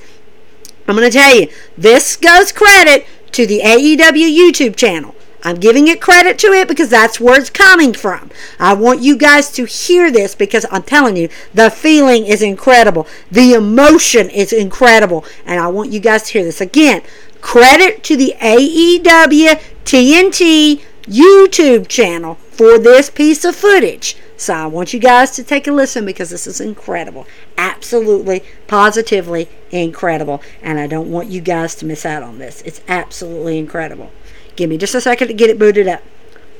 [0.86, 1.48] I'm going to tell you,
[1.78, 5.14] this goes credit to the AEW YouTube channel.
[5.42, 8.30] I'm giving it credit to it because that's where it's coming from.
[8.58, 13.06] I want you guys to hear this because I'm telling you, the feeling is incredible.
[13.30, 15.24] The emotion is incredible.
[15.44, 16.62] And I want you guys to hear this.
[16.62, 17.02] Again,
[17.42, 24.16] credit to the AEW TNT YouTube channel for this piece of footage.
[24.36, 27.26] So I want you guys to take a listen because this is incredible.
[27.56, 30.42] Absolutely, positively incredible.
[30.62, 32.62] And I don't want you guys to miss out on this.
[32.62, 34.10] It's absolutely incredible.
[34.56, 36.02] Give me just a second to get it booted up.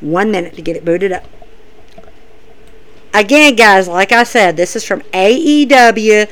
[0.00, 1.24] One minute to get it booted up.
[3.12, 6.28] Again, guys, like I said, this is from AEW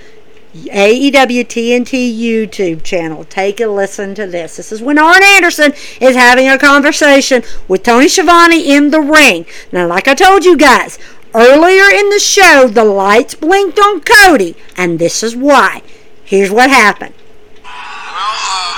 [0.55, 3.25] AEW TNT YouTube channel.
[3.25, 4.57] Take a listen to this.
[4.57, 9.47] This is when Arn Anderson is having a conversation with Tony Schiavone in the ring.
[9.73, 10.99] Now, like I told you guys,
[11.35, 15.83] earlier in the show, the lights blinked on Cody, and this is why.
[16.25, 17.14] Here's what happened.
[17.62, 18.75] Well, uh,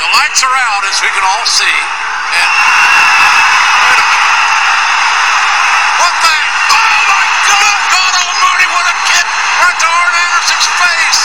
[0.00, 1.78] the lights are out, as we can all see.
[2.36, 2.50] And
[6.02, 6.34] what the?
[6.74, 7.78] Oh my God!
[7.90, 8.66] God Almighty!
[8.70, 9.26] What a kick
[9.62, 11.22] right to Arn Anderson's face.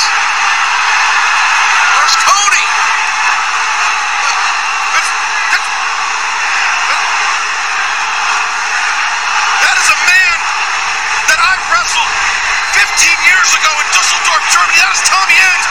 [1.98, 2.66] There's Cody.
[9.62, 10.38] That is a man
[11.30, 12.12] that I wrestled
[12.74, 14.78] 15 years ago in Dusseldorf, Germany.
[14.82, 15.64] That is Tommy End.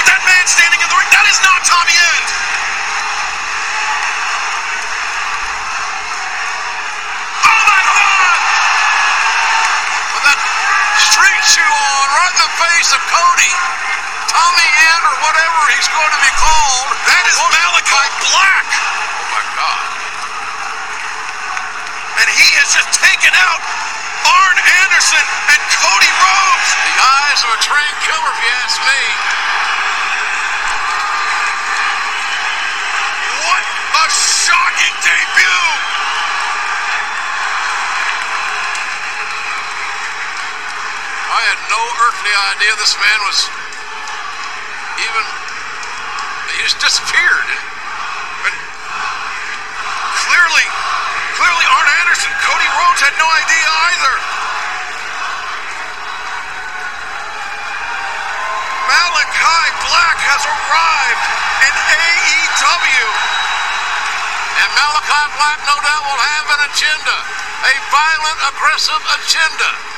[0.00, 2.26] With that man standing in the ring, that is not Tommy End.
[7.44, 8.36] Oh my God!
[10.16, 10.40] With that
[10.96, 12.08] street shoe on,
[12.76, 13.52] face of Cody.
[14.28, 16.92] Tommy End or whatever he's going to be called.
[17.08, 18.68] That is Malachi Black.
[19.16, 19.84] Oh my God.
[22.20, 23.60] And he has just taken out
[24.28, 25.24] Arn Anderson
[25.56, 26.68] and Cody Rhodes.
[26.84, 29.00] The eyes of a trained killer, if you ask me.
[33.40, 33.64] What
[34.04, 35.95] a shocking debut!
[41.36, 43.44] I had no earthly idea this man was
[45.04, 45.24] even.
[46.56, 47.48] He just disappeared.
[48.48, 48.56] And,
[50.24, 50.66] clearly,
[51.36, 54.14] clearly, Arn Anderson, Cody Rhodes had no idea either.
[58.88, 59.60] Malachi
[59.92, 61.26] Black has arrived
[61.68, 63.08] in AEW.
[64.64, 67.16] And Malachi Black, no doubt, will have an agenda.
[67.60, 69.95] A violent, aggressive agenda.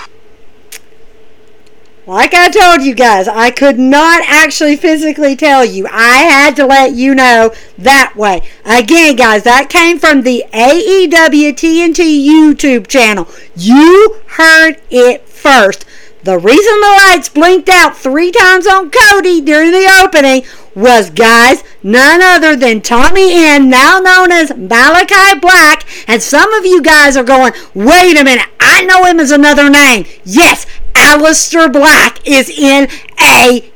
[2.09, 5.87] Like I told you guys, I could not actually physically tell you.
[5.90, 8.49] I had to let you know that way.
[8.64, 13.29] Again, guys, that came from the AEW TNT YouTube channel.
[13.55, 15.85] You heard it first.
[16.25, 20.44] The reason the lights blinked out three times on Cody during the opening
[20.75, 25.85] was, guys, none other than Tommy End, now known as Malachi Black.
[26.09, 29.68] And some of you guys are going, wait a minute, I know him as another
[29.68, 30.07] name.
[30.25, 30.66] Yes,
[31.09, 33.66] Aleister Black is in AEW.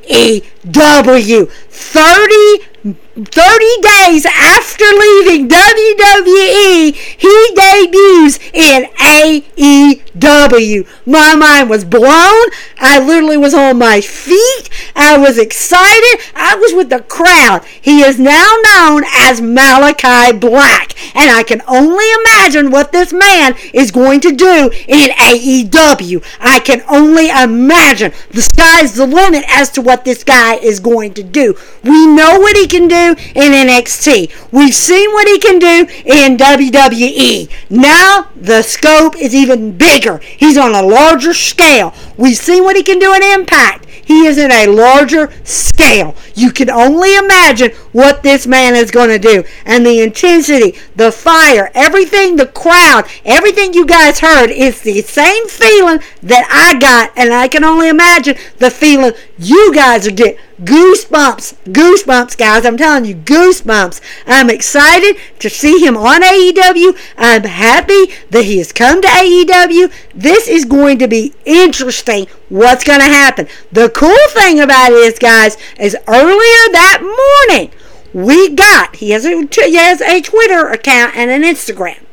[1.51, 2.72] 30
[3.15, 10.89] 30 days after leaving WWE, he debuts in AEW.
[11.05, 12.47] My mind was blown.
[12.79, 14.71] I literally was on my feet.
[14.97, 16.21] I was excited.
[16.35, 17.67] I was with the crowd.
[17.83, 20.95] He is now known as Malachi Black.
[21.15, 26.25] And I can only imagine what this man is going to do in AEW.
[26.41, 28.13] I can only imagine.
[28.31, 31.55] The sky's the limit as to what this guy is going to do.
[31.85, 34.53] We know what he can do in NXT.
[34.53, 37.51] We've seen what he can do in WWE.
[37.71, 40.19] Now the scope is even bigger.
[40.19, 41.95] He's on a larger scale.
[42.17, 43.87] We've seen what he can do in Impact.
[44.05, 46.15] He is in a larger scale.
[46.35, 49.45] You can only imagine what this man is going to do.
[49.65, 55.49] And the intensity, the fire, everything, the crowd, everything you guys heard is the same
[55.49, 57.13] feeling that I got.
[57.17, 60.39] And I can only imagine the feeling you guys are getting.
[60.65, 62.65] Goosebumps, goosebumps, guys.
[62.65, 64.01] I'm telling you, goosebumps.
[64.27, 66.97] I'm excited to see him on AEW.
[67.17, 69.93] I'm happy that he has come to AEW.
[70.15, 73.49] This is going to be interesting what's going to happen.
[73.73, 77.01] The cool thing about it is, guys, is earlier that
[77.49, 77.73] morning,
[78.13, 82.05] we got, he has, a, he has a Twitter account and an Instagram.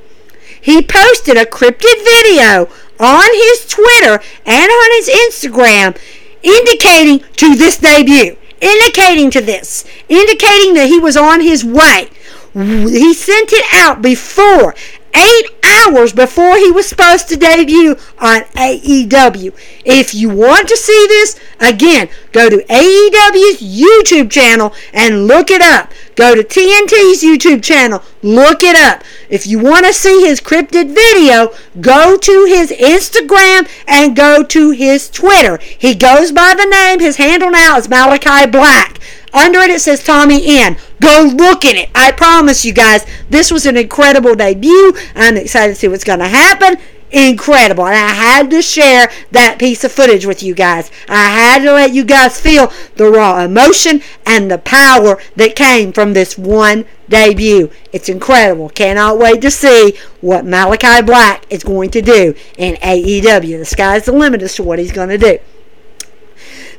[0.61, 5.97] He posted a cryptid video on his Twitter and on his Instagram
[6.43, 12.09] indicating to this debut, indicating to this, indicating that he was on his way.
[12.53, 14.73] He sent it out before,
[15.15, 19.53] eight hours before he was supposed to debut on AEW.
[19.85, 25.61] If you want to see this, again, go to AEW's YouTube channel and look it
[25.61, 25.91] up.
[26.15, 29.03] Go to TNT's YouTube channel, look it up.
[29.29, 34.71] If you want to see his cryptid video, go to his Instagram and go to
[34.71, 35.57] his Twitter.
[35.57, 38.99] He goes by the name, his handle now is Malachi Black.
[39.33, 40.77] Under it, it says Tommy End.
[41.01, 41.89] Go look at it.
[41.95, 44.93] I promise you guys, this was an incredible debut.
[45.15, 46.77] I'm excited to see what's going to happen.
[47.11, 47.87] Incredible.
[47.87, 50.91] And I had to share that piece of footage with you guys.
[51.07, 55.91] I had to let you guys feel the raw emotion and the power that came
[55.91, 57.71] from this one debut.
[57.91, 58.69] It's incredible.
[58.69, 63.57] Cannot wait to see what Malachi Black is going to do in AEW.
[63.57, 65.39] The sky's the limit as to what he's going to do.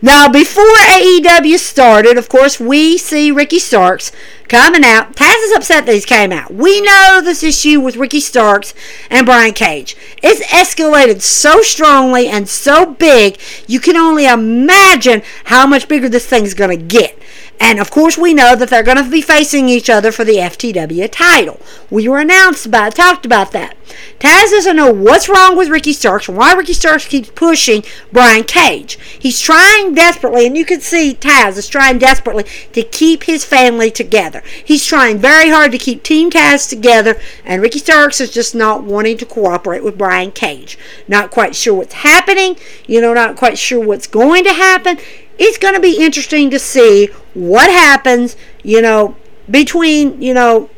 [0.02, 4.12] Now, before AEW started, of course, we see Ricky Starks
[4.48, 5.14] coming out.
[5.14, 6.52] Taz is upset that he's came out.
[6.52, 8.72] We know this issue with Ricky Starks
[9.10, 9.96] and Brian Cage.
[10.22, 16.26] It's escalated so strongly and so big, you can only imagine how much bigger this
[16.26, 17.19] thing's going to get.
[17.60, 20.36] And of course, we know that they're going to be facing each other for the
[20.36, 21.60] FTW title.
[21.90, 23.76] We were announced about, talked about that.
[24.18, 28.44] Taz doesn't know what's wrong with Ricky Starks and why Ricky Starks keeps pushing Brian
[28.44, 28.98] Cage.
[29.18, 33.90] He's trying desperately, and you can see Taz is trying desperately to keep his family
[33.90, 34.42] together.
[34.64, 38.84] He's trying very hard to keep Team Taz together, and Ricky Starks is just not
[38.84, 40.78] wanting to cooperate with Brian Cage.
[41.08, 42.56] Not quite sure what's happening,
[42.86, 44.98] you know, not quite sure what's going to happen
[45.40, 49.16] it's going to be interesting to see what happens, you know,
[49.50, 50.68] between, you know,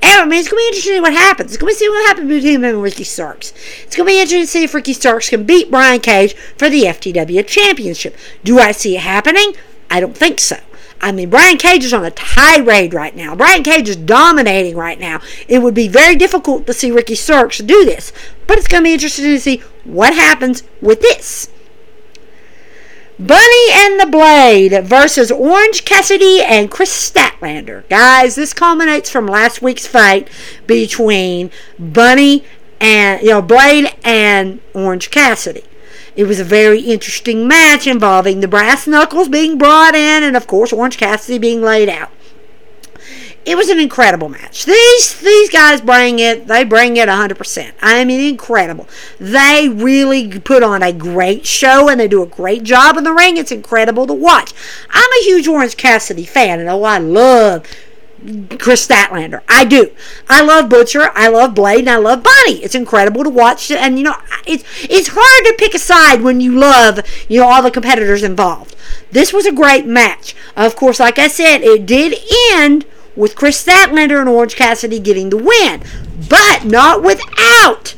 [0.00, 1.50] I mean, it's going to be interesting what happens.
[1.50, 3.52] It's going to see what happens between him and Ricky Starks.
[3.82, 6.70] It's going to be interesting to see if Ricky Starks can beat Brian Cage for
[6.70, 8.16] the FTW Championship.
[8.44, 9.54] Do I see it happening?
[9.90, 10.58] I don't think so.
[11.00, 13.34] I mean, Brian Cage is on a tirade right now.
[13.34, 15.20] Brian Cage is dominating right now.
[15.48, 18.12] It would be very difficult to see Ricky Starks do this,
[18.46, 21.48] but it's going to be interesting to see what happens with this.
[23.18, 27.88] Bunny and the Blade versus Orange Cassidy and Kris Statlander.
[27.88, 30.28] Guys, this culminates from last week's fight
[30.68, 31.50] between
[31.80, 32.44] Bunny
[32.80, 35.64] and, you know, Blade and Orange Cassidy.
[36.14, 40.46] It was a very interesting match involving the brass knuckles being brought in and, of
[40.46, 42.10] course, Orange Cassidy being laid out
[43.48, 44.66] it was an incredible match.
[44.66, 46.46] These these guys bring it.
[46.46, 47.72] They bring it 100%.
[47.80, 48.86] I mean, incredible.
[49.18, 53.12] They really put on a great show and they do a great job in the
[53.14, 53.38] ring.
[53.38, 54.52] It's incredible to watch.
[54.90, 57.66] I'm a huge Orange Cassidy fan, and oh, I love
[58.58, 59.40] Kris Statlander.
[59.48, 59.92] I do.
[60.28, 61.10] I love Butcher.
[61.14, 62.62] I love Blade, and I love Bunny.
[62.62, 66.42] It's incredible to watch, and you know, it's it's hard to pick a side when
[66.42, 68.76] you love you know all the competitors involved.
[69.10, 70.36] This was a great match.
[70.54, 72.14] Of course, like I said, it did
[72.52, 72.84] end
[73.18, 75.82] with Kris Statlander and Orange Cassidy getting the win,
[76.28, 77.96] but not without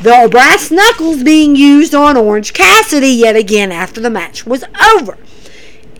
[0.00, 5.18] the brass knuckles being used on Orange Cassidy yet again after the match was over.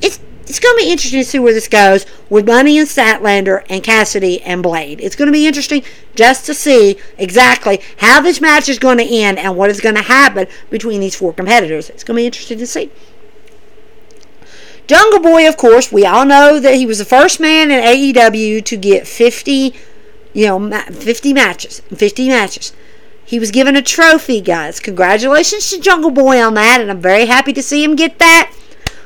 [0.01, 3.65] It's it's going to be interesting to see where this goes with Bunny and Statlander
[3.71, 5.01] and Cassidy and Blade.
[5.01, 5.83] It's going to be interesting
[6.15, 9.95] just to see exactly how this match is going to end and what is going
[9.95, 11.89] to happen between these four competitors.
[11.89, 12.91] It's going to be interesting to see.
[14.87, 18.65] Jungle Boy, of course, we all know that he was the first man in AEW
[18.65, 19.75] to get 50,
[20.35, 22.73] you know, 50 matches, 50 matches.
[23.25, 24.81] He was given a trophy, guys.
[24.81, 28.53] Congratulations to Jungle Boy on that, and I'm very happy to see him get that.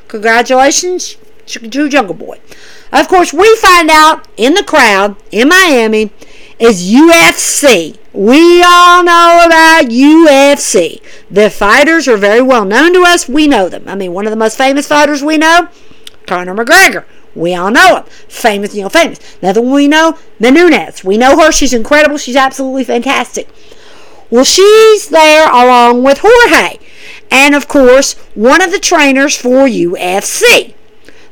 [0.08, 1.16] Congratulations
[1.46, 2.40] to Jungle Boy.
[2.92, 6.10] Of course, we find out in the crowd in Miami
[6.58, 7.96] is UFC.
[8.12, 11.00] We all know about UFC.
[11.30, 13.28] The fighters are very well known to us.
[13.28, 13.84] We know them.
[13.86, 15.68] I mean, one of the most famous fighters we know,
[16.26, 17.04] Conor McGregor.
[17.34, 18.04] We all know him.
[18.28, 19.20] Famous, you know, famous.
[19.40, 21.04] Another one we know, the Nunes.
[21.04, 21.52] We know her.
[21.52, 22.18] She's incredible.
[22.18, 23.48] She's absolutely fantastic.
[24.30, 26.78] Well, she's there along with Jorge.
[27.30, 30.74] And of course, one of the trainers for UFC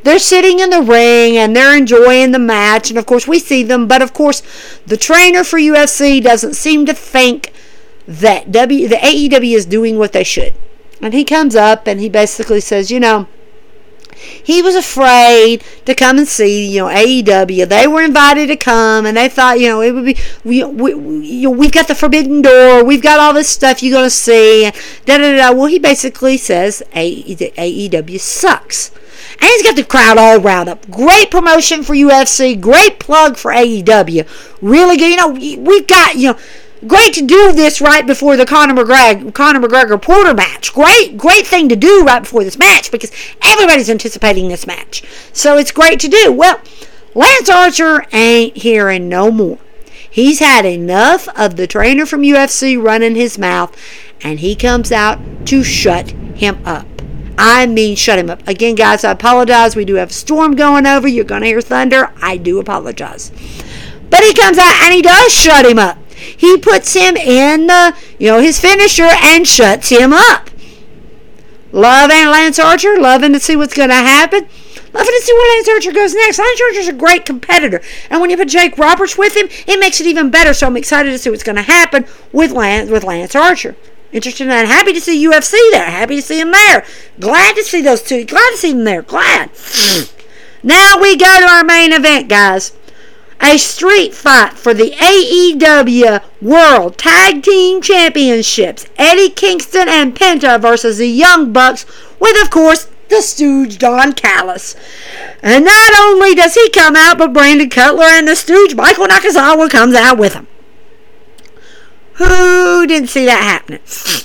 [0.06, 2.90] they're sitting in the ring and they're enjoying the match.
[2.90, 3.88] And of course, we see them.
[3.88, 4.40] But of course,
[4.86, 7.52] the trainer for UFC doesn't seem to think
[8.06, 10.54] that W the AEW is doing what they should.
[11.02, 13.26] And he comes up and he basically says, you know,
[14.16, 17.68] he was afraid to come and see, you know, AEW.
[17.68, 21.42] They were invited to come, and they thought, you know, it would be, we, we,
[21.42, 24.70] know, we've got the forbidden door, we've got all this stuff you're going to see,
[25.04, 25.52] da da da.
[25.52, 28.90] Well, he basically says AEW sucks.
[29.32, 30.90] And he's got the crowd all riled up.
[30.90, 32.60] Great promotion for UFC.
[32.60, 34.26] Great plug for AEW.
[34.62, 35.10] Really good.
[35.10, 35.28] You know,
[35.62, 36.38] we've got, you know,
[36.86, 40.72] great to do this right before the Conor McGregor, Conor McGregor Porter match.
[40.72, 43.12] Great, great thing to do right before this match because
[43.42, 45.02] everybody's anticipating this match.
[45.32, 46.32] So it's great to do.
[46.32, 46.60] Well,
[47.14, 49.58] Lance Archer ain't hearing no more.
[50.08, 53.76] He's had enough of the trainer from UFC running his mouth,
[54.22, 56.95] and he comes out to shut him up.
[57.38, 58.46] I mean, shut him up.
[58.48, 59.76] Again, guys, I apologize.
[59.76, 61.06] We do have a storm going over.
[61.06, 62.12] You're going to hear thunder.
[62.22, 63.30] I do apologize.
[64.08, 65.98] But he comes out and he does shut him up.
[66.10, 70.50] He puts him in the, you know, his finisher and shuts him up.
[71.72, 74.48] Love and Lance Archer, loving to see what's going to happen.
[74.94, 76.38] Loving to see where Lance Archer goes next.
[76.38, 77.82] Lance Archer's a great competitor.
[78.08, 80.54] And when you put Jake Roberts with him, it makes it even better.
[80.54, 83.76] So I'm excited to see what's going to happen with Lance, with Lance Archer.
[84.12, 84.66] Interested in that.
[84.66, 85.84] Happy to see UFC there.
[85.84, 86.84] Happy to see him there.
[87.20, 88.24] Glad to see those two.
[88.24, 89.02] Glad to see them there.
[89.02, 89.50] Glad.
[90.62, 92.72] now we go to our main event, guys.
[93.40, 98.86] A street fight for the AEW World Tag Team Championships.
[98.96, 101.84] Eddie Kingston and Penta versus the Young Bucks,
[102.18, 104.74] with, of course, the Stooge Don Callis.
[105.42, 109.68] And not only does he come out, but Brandon Cutler and the Stooge Michael Nakazawa
[109.68, 110.46] comes out with him.
[112.16, 113.80] Who didn't see that happening?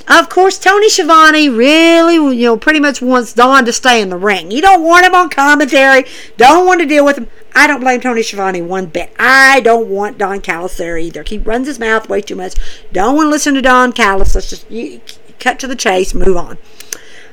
[0.08, 4.18] Of course, Tony Schiavone really, you know, pretty much wants Don to stay in the
[4.18, 4.50] ring.
[4.50, 6.06] You don't want him on commentary.
[6.38, 7.28] Don't want to deal with him.
[7.54, 9.14] I don't blame Tony Schiavone one bit.
[9.20, 11.24] I don't want Don Callis there either.
[11.24, 12.56] He runs his mouth way too much.
[12.94, 14.36] Don't want to listen to Don Callis.
[14.36, 15.02] Let's just you,
[15.40, 16.58] cut to the chase, move on.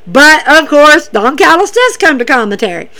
[0.09, 2.90] But of course, Don Callis does come to commentary.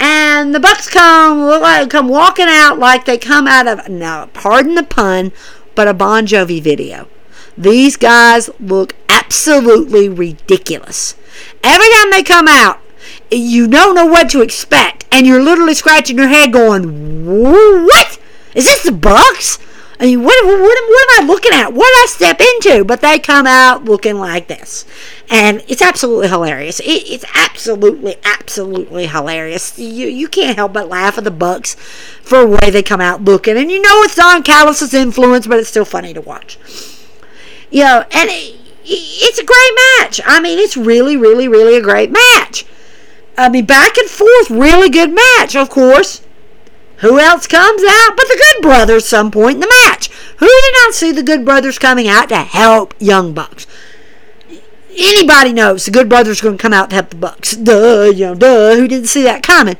[0.00, 4.82] And the Bucks come come walking out like they come out of now, pardon the
[4.82, 5.30] pun,
[5.74, 7.08] but a Bon Jovi video.
[7.56, 11.14] These guys look absolutely ridiculous.
[11.62, 12.80] Every time they come out,
[13.30, 18.18] you don't know what to expect, and you're literally scratching your head going, What?
[18.54, 19.58] Is this the Bucks?
[20.02, 21.72] I mean, what, what, what am I looking at?
[21.72, 22.84] What did I step into?
[22.84, 24.84] But they come out looking like this.
[25.30, 26.80] And it's absolutely hilarious.
[26.80, 29.78] It, it's absolutely, absolutely hilarious.
[29.78, 31.76] You, you can't help but laugh at the Bucks
[32.20, 33.56] for the way they come out looking.
[33.56, 36.58] And you know it's Don Callis' influence, but it's still funny to watch.
[37.70, 40.20] You know, and it, it's a great match.
[40.26, 42.66] I mean, it's really, really, really a great match.
[43.38, 46.22] I mean, back and forth, really good match, of course.
[47.02, 50.08] Who else comes out but the Good Brothers some point in the match?
[50.38, 53.66] Who did not see the Good Brothers coming out to help Young Bucks?
[54.96, 57.56] Anybody knows the Good Brothers are going to come out to help the Bucks.
[57.56, 58.76] Duh, you know, duh.
[58.76, 59.76] Who didn't see that coming?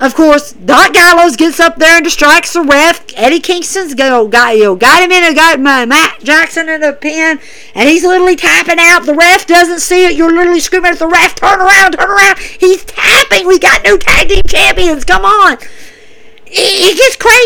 [0.00, 3.04] Of course, Doc Gallows gets up there and distracts the ref.
[3.16, 6.82] Eddie Kingston's go got you know, got him in a got my Matt Jackson in
[6.82, 7.38] a pin,
[7.74, 9.06] and he's literally tapping out.
[9.06, 10.14] The ref doesn't see it.
[10.14, 12.38] You're literally screaming at the ref, turn around, turn around.
[12.38, 13.46] He's tapping.
[13.46, 15.04] We got new tag team champions.
[15.04, 15.58] Come on.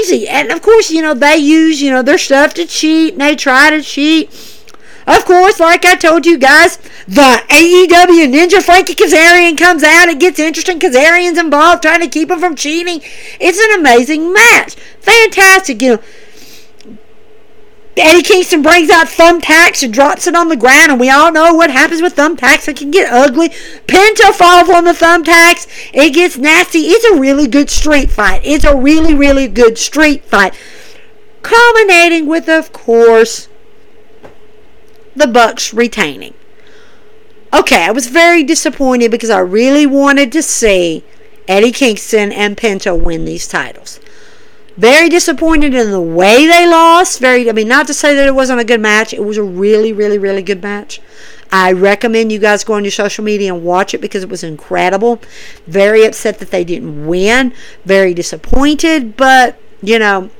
[0.00, 0.26] Crazy.
[0.28, 3.36] And of course, you know, they use, you know, their stuff to cheat and they
[3.36, 4.30] try to cheat.
[5.06, 10.08] Of course, like I told you guys, the AEW Ninja Frankie Kazarian comes out.
[10.08, 10.78] It gets interesting.
[10.78, 13.02] Kazarian's involved trying to keep him from cheating.
[13.40, 14.74] It's an amazing match.
[15.00, 15.82] Fantastic.
[15.82, 16.02] You know,
[17.96, 21.52] Eddie Kingston brings out thumbtacks and drops it on the ground, and we all know
[21.52, 22.68] what happens with thumbtacks.
[22.68, 23.48] It can get ugly.
[23.48, 25.66] Penta falls on the thumbtacks.
[25.92, 26.78] It gets nasty.
[26.78, 28.42] It's a really good street fight.
[28.44, 30.54] It's a really, really good street fight.
[31.42, 33.48] Culminating with, of course,
[35.16, 36.34] the Bucks retaining.
[37.52, 41.04] Okay, I was very disappointed because I really wanted to see
[41.48, 43.98] Eddie Kingston and Penta win these titles.
[44.80, 47.20] Very disappointed in the way they lost.
[47.20, 49.12] Very, I mean, not to say that it wasn't a good match.
[49.12, 51.02] It was a really, really, really good match.
[51.52, 54.42] I recommend you guys go on your social media and watch it because it was
[54.42, 55.20] incredible.
[55.66, 57.52] Very upset that they didn't win.
[57.84, 60.30] Very disappointed, but you know,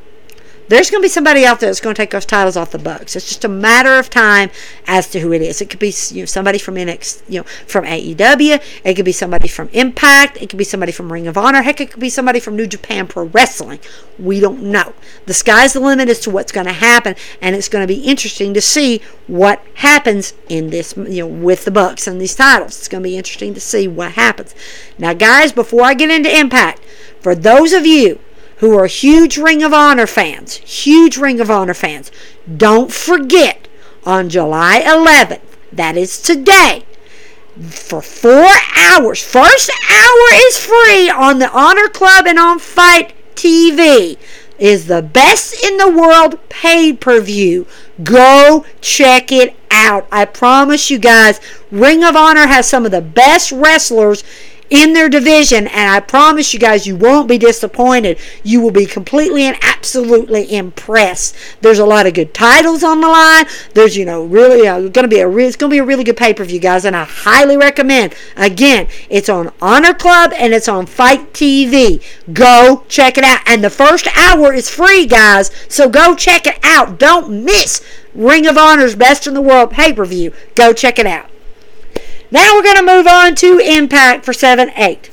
[0.71, 2.79] there's going to be somebody out there that's going to take those titles off the
[2.79, 3.17] Bucks.
[3.17, 4.51] It's just a matter of time
[4.87, 5.61] as to who it is.
[5.61, 8.63] It could be you know, somebody from NXT, you know, from AEW.
[8.85, 10.41] It could be somebody from Impact.
[10.41, 11.63] It could be somebody from Ring of Honor.
[11.63, 13.81] Heck, it could be somebody from New Japan Pro Wrestling.
[14.17, 14.95] We don't know.
[15.27, 18.03] The sky's the limit as to what's going to happen, and it's going to be
[18.03, 22.79] interesting to see what happens in this, you know, with the Bucks and these titles.
[22.79, 24.55] It's going to be interesting to see what happens.
[24.99, 26.81] Now, guys, before I get into Impact,
[27.21, 28.21] for those of you
[28.61, 32.11] who are huge Ring of Honor fans, huge Ring of Honor fans,
[32.57, 33.69] don't forget
[34.05, 35.41] on July 11th,
[35.73, 36.85] that is today,
[37.69, 44.19] for four hours, first hour is free on the Honor Club and on FITE TV
[44.59, 47.67] is the best in the world pay per view.
[48.03, 50.07] Go check it out.
[50.13, 51.41] I promise you guys,
[51.71, 54.23] Ring of Honor has some of the best wrestlers
[54.71, 58.19] in their division, and I promise you guys, you won't be disappointed.
[58.45, 61.37] You will be completely and absolutely impressed.
[61.61, 63.47] There's a lot of good titles on the line.
[63.75, 65.85] There's, you know, really uh, going to be a re- it's going to be a
[65.85, 68.15] really good pay per view, guys, and I highly recommend.
[68.37, 72.03] Again, it's on Honor Club and it's on FITE TV.
[72.33, 75.51] Go check it out, and the first hour is free, guys.
[75.69, 76.99] So go check it out.
[76.99, 80.33] Don't miss Ring of Honor's Best in the World pay per view.
[80.55, 81.29] Go check it out.
[82.31, 85.11] Now we're going to move on to Impact for 7 8.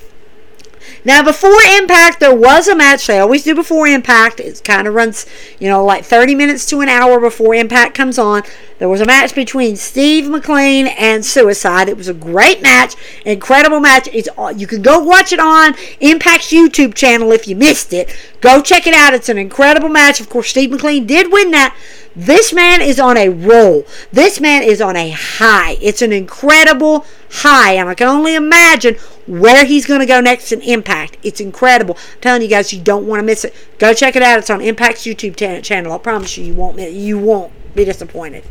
[1.07, 3.07] Now, before Impact, there was a match.
[3.07, 4.41] They always do before Impact.
[4.41, 5.26] It kind of runs,
[5.57, 8.43] you know, like 30 minutes to an hour before Impact comes on.
[8.80, 11.88] There was a match between Steve McLean and Suicide.
[11.88, 12.95] It was a great match,
[13.26, 14.09] incredible match.
[14.11, 18.13] It's you can go watch it on Impact's YouTube channel if you missed it.
[18.41, 19.13] Go check it out.
[19.13, 20.20] It's an incredible match.
[20.20, 21.74] Of course, Steve McLean did win that
[22.18, 23.86] this man is on a roll.
[24.11, 25.78] This man is on a high.
[25.80, 28.95] It's an incredible high, and I can only imagine
[29.28, 31.18] where he's going to go next in Impact.
[31.22, 31.95] It's incredible.
[32.15, 33.53] I'm telling you guys, you don't want to miss it.
[33.78, 34.39] Go check it out.
[34.39, 35.93] It's on Impact's YouTube channel.
[35.93, 38.43] I promise you, you won't you won't be disappointed.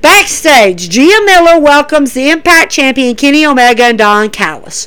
[0.00, 4.86] Backstage, Gia Miller welcomes the Impact champion Kenny Omega and Don Callis.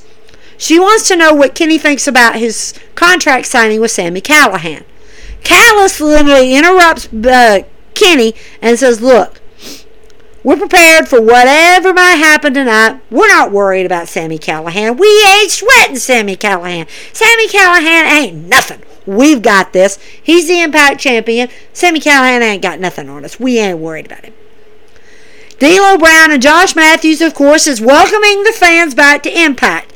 [0.58, 4.86] She wants to know what Kenny thinks about his contract signing with Sami Callihan.
[6.00, 7.64] Literally interrupts uh,
[7.94, 9.41] Kenny and says, Look,
[10.44, 13.02] we're prepared for whatever might happen tonight.
[13.10, 15.00] We're not worried about Sami Callihan.
[15.00, 16.88] We ain't sweating Sami Callihan.
[17.14, 18.82] Sami Callihan ain't nothing.
[19.06, 19.98] We've got this.
[20.22, 21.50] He's the Impact Champion.
[21.72, 23.39] Sami Callihan ain't got nothing on us.
[23.39, 24.34] We ain't worried about him.
[25.60, 29.94] D'Lo Brown and Josh Matthews, of course, is welcoming the fans back to Impact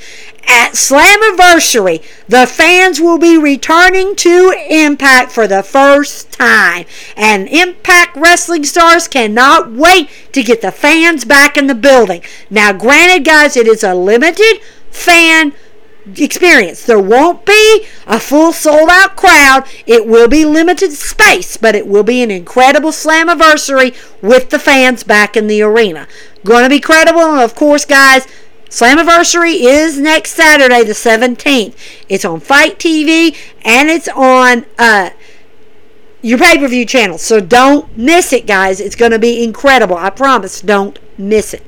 [0.48, 6.86] at Slammiversary, the fans will be returning to Impact for the first time.
[7.16, 12.22] And Impact Wrestling stars cannot wait to get the fans back in the building.
[12.50, 15.54] Now, granted, guys, it is a limited fan
[16.16, 16.86] experience.
[16.86, 19.66] There won't be a full sold out crowd.
[19.86, 25.04] It will be limited space, but it will be an incredible Slammiversary with the fans
[25.04, 26.08] back in the arena.
[26.46, 28.26] Going to be credible, and of course, guys,
[28.70, 31.76] Slammiversary is next Saturday, the 17th.
[32.10, 35.12] It's on FITE TV and it's on uh,
[36.22, 37.18] your pay per view channel.
[37.18, 38.80] So don't miss it, guys.
[38.82, 39.96] It's going to be incredible.
[39.96, 40.62] I promise.
[40.62, 41.64] Don't miss it.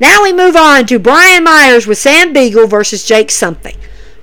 [0.00, 3.76] Now we move on to Brian Myers with Sam Beagle versus Jake Something.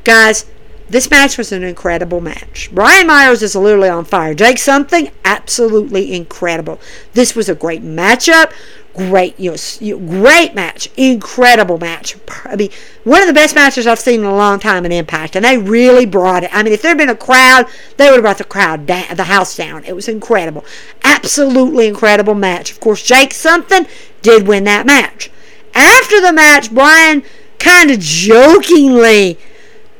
[0.04, 0.46] Guys,
[0.90, 2.70] this match was an incredible match.
[2.74, 4.34] Brian Myers is literally on fire.
[4.34, 6.82] Jake Something, absolutely incredible.
[7.14, 8.52] This was a great matchup.
[8.94, 12.18] Great, you know, great match, incredible match.
[12.44, 12.72] I mean,
[13.06, 15.58] one of the best matches I've seen in a long time in Impact, and they
[15.58, 16.54] really brought it.
[16.54, 19.16] I mean, if there had been a crowd, they would have brought the crowd down,
[19.16, 19.86] the house down.
[19.86, 20.66] It was incredible,
[21.06, 22.70] absolutely incredible match.
[22.70, 23.88] Of course, Jake Something
[24.22, 25.32] did win that match.
[25.74, 27.24] After the match, Brian
[27.60, 29.40] kind of jokingly,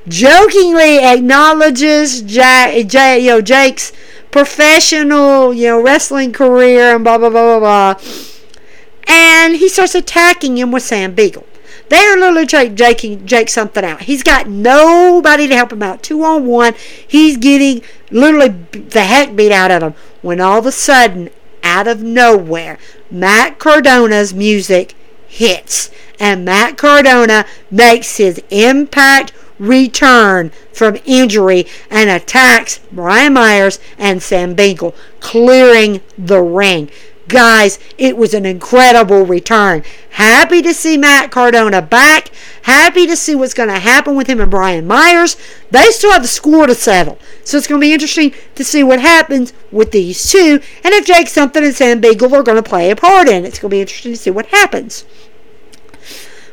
[0.08, 3.94] jokingly acknowledges you know, Jake's
[4.32, 8.31] professional, you know, wrestling career and blah blah blah blah blah.
[9.12, 11.46] And he starts attacking him with Sam Beagle.
[11.90, 14.04] They are literally Jake, Jake something out.
[14.04, 16.02] He's got nobody to help him out.
[16.02, 16.74] Two on one.
[17.06, 19.94] He's getting literally the heck beat out of him.
[20.22, 21.30] When all of a sudden,
[21.62, 22.80] out of nowhere,
[23.12, 24.96] Matt Cardona's music
[25.28, 25.92] hits.
[26.18, 34.54] And Matt Cardona makes his impact return from injury and attacks Brian Myers and Sam
[34.54, 36.90] Beagle, clearing the ring.
[37.32, 39.84] Guys, it was an incredible return.
[40.10, 42.30] Happy to see Matt Cardona back.
[42.64, 45.38] Happy to see what's going to happen with him and Brian Myers.
[45.72, 47.18] They still have the score to settle.
[47.46, 51.06] So it's going to be interesting to see what happens with these two and if
[51.06, 53.48] Jake Something and Sam Beagle are going to play a part in it.
[53.48, 55.06] It's going to be interesting to see what happens.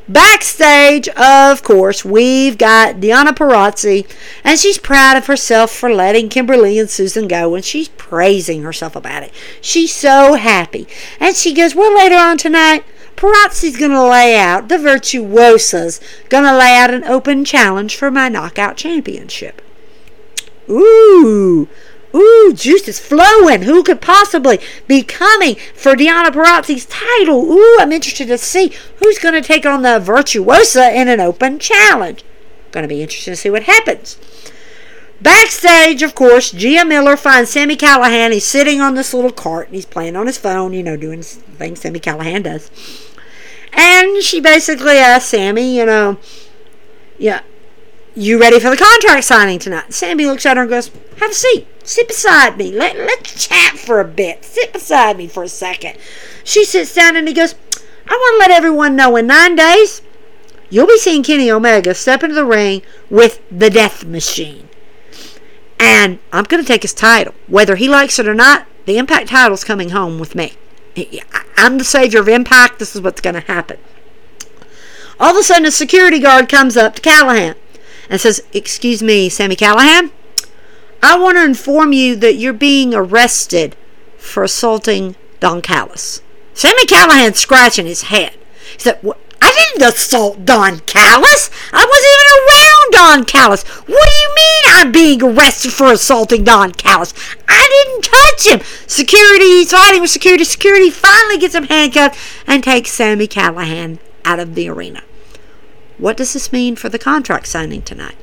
[0.09, 4.11] Backstage, of course, we've got Deonna Purrazzo,
[4.43, 8.63] and she's proud of herself for letting Kimber Lee and Susan go, and she's praising
[8.63, 9.33] herself about it.
[9.61, 10.89] She's so happy.
[11.21, 12.85] And she goes, Well, later on tonight,
[13.17, 16.01] Purrazzo's going to lay out, the Virtuosas,
[16.31, 19.61] going to lay out an open challenge for my knockout championship.
[20.71, 21.69] Ooh,
[22.19, 23.63] Ooh, juice is flowing.
[23.63, 27.45] Who could possibly be coming for Deonna Purrazzo's title?
[27.45, 31.59] Ooh, I'm interested to see who's going to take on the Virtuosa in an open
[31.59, 32.25] challenge.
[32.73, 34.19] Going to be interested to see what happens.
[35.21, 38.33] Backstage, of course, Gia Miller finds Sami Callihan.
[38.33, 41.23] He's sitting on this little cart and he's playing on his phone, you know, doing
[41.23, 42.71] things Sami Callihan does.
[43.73, 46.19] And she basically asks Sami, you know,
[47.19, 47.43] yeah,
[48.19, 49.95] you ready for the contract signing tonight?
[49.95, 51.67] Sami looks at her and goes, Have a seat.
[51.85, 52.73] Sit beside me.
[52.73, 54.45] Let, let's chat for a bit.
[54.45, 55.97] Sit beside me for a second.
[56.45, 57.55] She sits down and he goes,
[58.07, 60.03] I want to let everyone know in nine days,
[60.69, 64.69] you'll be seeing Kenny Omega step into the ring with the Death Machine.
[65.79, 67.35] And I'm going to take his title.
[67.47, 70.55] Whether he likes it or not, the Impact title's coming home with me.
[71.57, 72.81] I'm the savior of Impact.
[72.81, 73.79] This is what's going to happen.
[75.21, 77.55] All of a sudden, a security guard comes up to Callihan
[78.09, 80.11] and says, Excuse me, Sami Callihan,
[81.03, 83.77] I want to inform you that you're being arrested
[84.17, 86.23] for assaulting Don Callis.
[86.55, 88.33] Sami Callihan scratching his head.
[88.73, 89.01] He said,
[89.41, 91.51] I didn't assault Don Callis.
[91.73, 93.63] I wasn't even around Don Callis.
[93.63, 97.15] What do you mean I'm being arrested for assaulting Don Callis?
[97.49, 98.87] I didn't touch him.
[98.89, 100.45] Security, he's fighting with security.
[100.45, 105.03] Security finally gets him handcuffed and takes Sami Callihan out of the arena.
[105.99, 108.17] What does this mean for the contract signing tonight?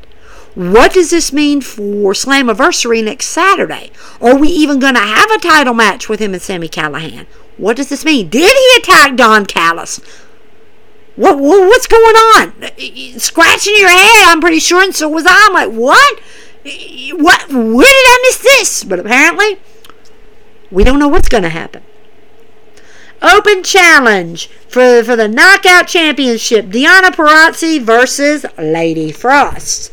[0.56, 3.92] What does this mean for Slammiversary next Saturday?
[4.22, 7.26] Are we even going to have a title match with him and Sami Callihan?
[7.58, 8.30] What does this mean?
[8.30, 10.00] Did he attack Don Callis?
[11.18, 12.54] What, what what's going on?
[12.62, 15.48] Uh, scratching your head, I'm pretty sure, and so was I.
[15.48, 16.20] I'm like, what?
[17.14, 17.48] What?
[17.50, 18.84] Where did I miss this?
[18.84, 19.58] But apparently,
[20.72, 21.84] we don't know what's going to happen.
[23.22, 29.92] Open challenge for, for the Knockout Championship Deonna Purrazzo versus Lady Frost.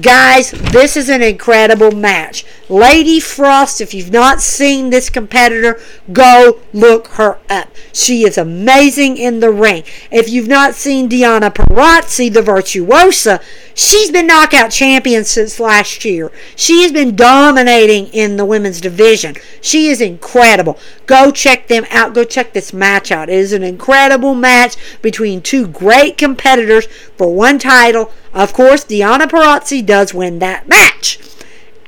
[0.00, 2.44] Guys, this is an incredible match.
[2.68, 5.80] Lady Frost, if you've not seen this competitor,
[6.12, 7.74] go look her up.
[7.92, 9.84] She is amazing in the ring.
[10.10, 13.40] If you've not seen Deonna Purrazzo, the virtuosa,
[13.78, 16.32] she's been knockout champion since last year.
[16.56, 19.36] She has been dominating in the women's division.
[19.60, 20.78] She is incredible.
[21.06, 22.14] Go check them out.
[22.14, 23.28] Go check this match out.
[23.28, 28.12] It is an incredible match between two great competitors for one title.
[28.34, 31.20] Of course, Deonna Purrazzo does win that match.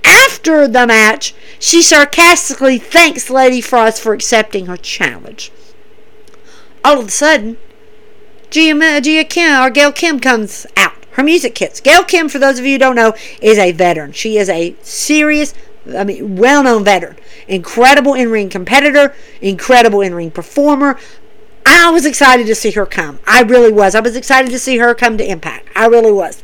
[0.05, 5.53] After the match, she sarcastically thanks Lady Frost for accepting her challenge.
[6.85, 7.59] All of a sudden,
[8.49, 11.00] Gia, Gia Kim or Gail Kim comes out.
[11.13, 11.81] Her music kits.
[11.81, 14.13] Gail Kim, for those of you who don't know, is a veteran.
[14.13, 15.55] She is a serious,
[15.97, 17.17] I mean, well known veteran.
[17.49, 20.99] Incredible in ring competitor, incredible in ring performer.
[21.67, 23.19] I was excited to see her come.
[23.27, 23.95] I really was.
[23.95, 25.69] I was excited to see her come to Impact.
[25.77, 26.43] I really was.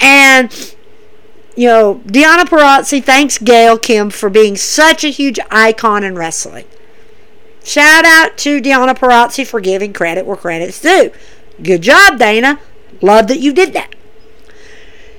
[0.00, 0.74] And,
[1.56, 6.66] you know, Deonna Purrazzo thanks Gail Kim for being such a huge icon in wrestling.
[7.62, 11.12] Shout out to Deonna Purrazzo for giving credit where credit's due.
[11.62, 12.58] Good job, Dana.
[13.00, 13.94] Love that you did that.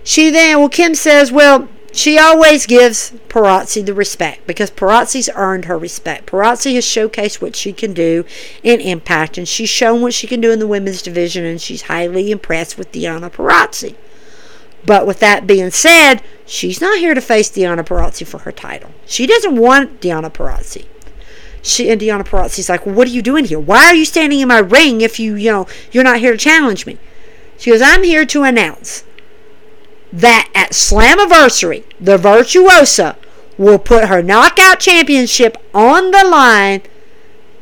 [0.03, 5.65] She then, well, Kim says, well, she always gives Purrazzo the respect because Purrazzo's earned
[5.65, 6.25] her respect.
[6.25, 8.25] Purrazzo has showcased what she can do
[8.61, 11.83] in Impact, and she's shown what she can do in the women's division, and she's
[11.83, 13.95] highly impressed with Deonna Purrazzo.
[14.85, 18.91] But with that being said, she's not here to face Deonna Purrazzo for her title.
[19.05, 20.85] She doesn't want Deonna Purrazzo.
[21.61, 23.59] She and Deonna Purrazzo's like, well, "What are you doing here?
[23.59, 26.37] Why are you standing in my ring if you, you know, you're not here to
[26.37, 26.99] challenge me?"
[27.57, 29.03] She goes, "I'm here to announce
[30.11, 33.17] that at Slammiversary, the Virtuosa
[33.57, 36.81] will put her knockout championship on the line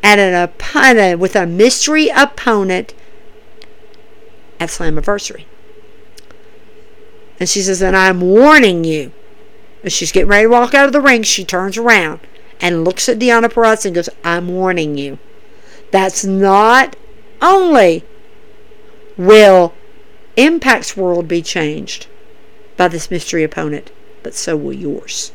[0.02, 2.94] at an opponent with a mystery opponent
[4.60, 5.46] at Slammiversary."
[7.40, 9.12] And she says, and I'm warning you.
[9.84, 11.24] And she's getting ready to walk out of the ring.
[11.24, 12.22] She turns around
[12.62, 15.20] and looks at Deonna Purrazzo and goes, I'm warning you.
[15.92, 16.96] That's not
[17.42, 18.06] only
[19.18, 19.74] will
[20.36, 22.08] Impact's world be changed
[22.76, 23.92] by this mystery opponent,
[24.24, 25.32] but so will yours.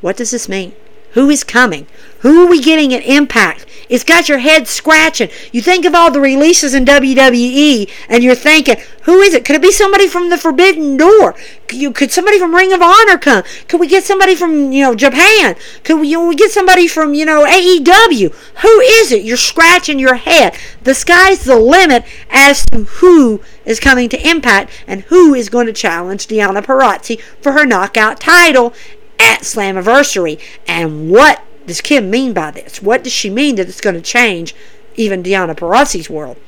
[0.00, 0.74] What does this mean?
[1.16, 1.86] Who is coming?
[2.20, 3.64] Who are we getting at Impact?
[3.88, 5.30] It's got your head scratching.
[5.50, 9.44] You think of all the releases in WWE, and you're thinking, who is it?
[9.44, 11.36] Could it be somebody from the Forbidden Door?
[11.68, 13.44] Could, somebody from Ring of Honor come?
[13.68, 15.56] Could we get somebody from you know Japan?
[15.84, 18.34] Could we, you know, we get somebody from you know AEW?
[18.62, 19.22] Who is it?
[19.22, 20.56] You're scratching your head.
[20.82, 25.66] The sky's the limit as to who is coming to Impact and who is going
[25.66, 28.74] to challenge Deonna Purrazzo for her knockout title
[29.18, 30.40] at Slammiversary.
[30.66, 32.80] And what does Kim mean by this?
[32.80, 34.54] What does she mean that it's going to change
[34.94, 36.38] even Deonna Purrazzo's world?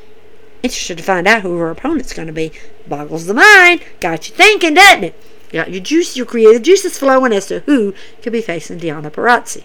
[0.62, 2.53] Interested to find out who her opponent's going to be.
[2.87, 3.83] Boggles the mind.
[4.01, 5.14] Got you thinking, doesn't it?
[5.51, 9.62] Got your juice, your creative juices flowing as to who could be facing Deonna Purrazzo.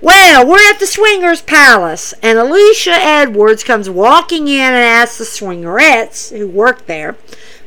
[0.00, 5.24] Well, we're at the Swingers Palace, and Alicia Edwards comes walking in and asks the
[5.24, 7.16] Swingerettes who work there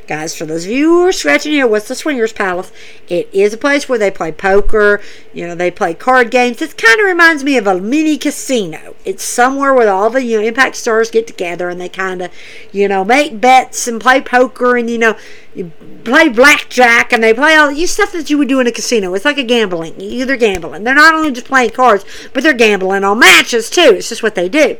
[0.07, 2.71] Guys, for those of you who are scratching here, what's the Swingers Palace?
[3.09, 5.01] It is a place where they play poker,
[5.33, 6.61] you know, they play card games.
[6.61, 8.95] It kind of reminds me of a mini casino.
[9.03, 12.31] It's somewhere where all the, you know, Impact stars get together and they kind of,
[12.71, 15.17] you know, make bets and play poker and, you know,
[15.53, 15.73] you
[16.05, 19.13] play blackjack and they play all the stuff that you would do in a casino.
[19.13, 19.97] It's like a gambling.
[19.97, 20.85] They're gambling.
[20.85, 23.95] They're not only just playing cards, but they're gambling on matches too.
[23.95, 24.77] It's just what they do.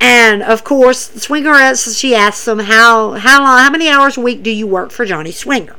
[0.00, 4.42] And of course, Swingerettes, she asks them how how long, how many hours a week
[4.42, 5.76] do you work for Johnny Swinger?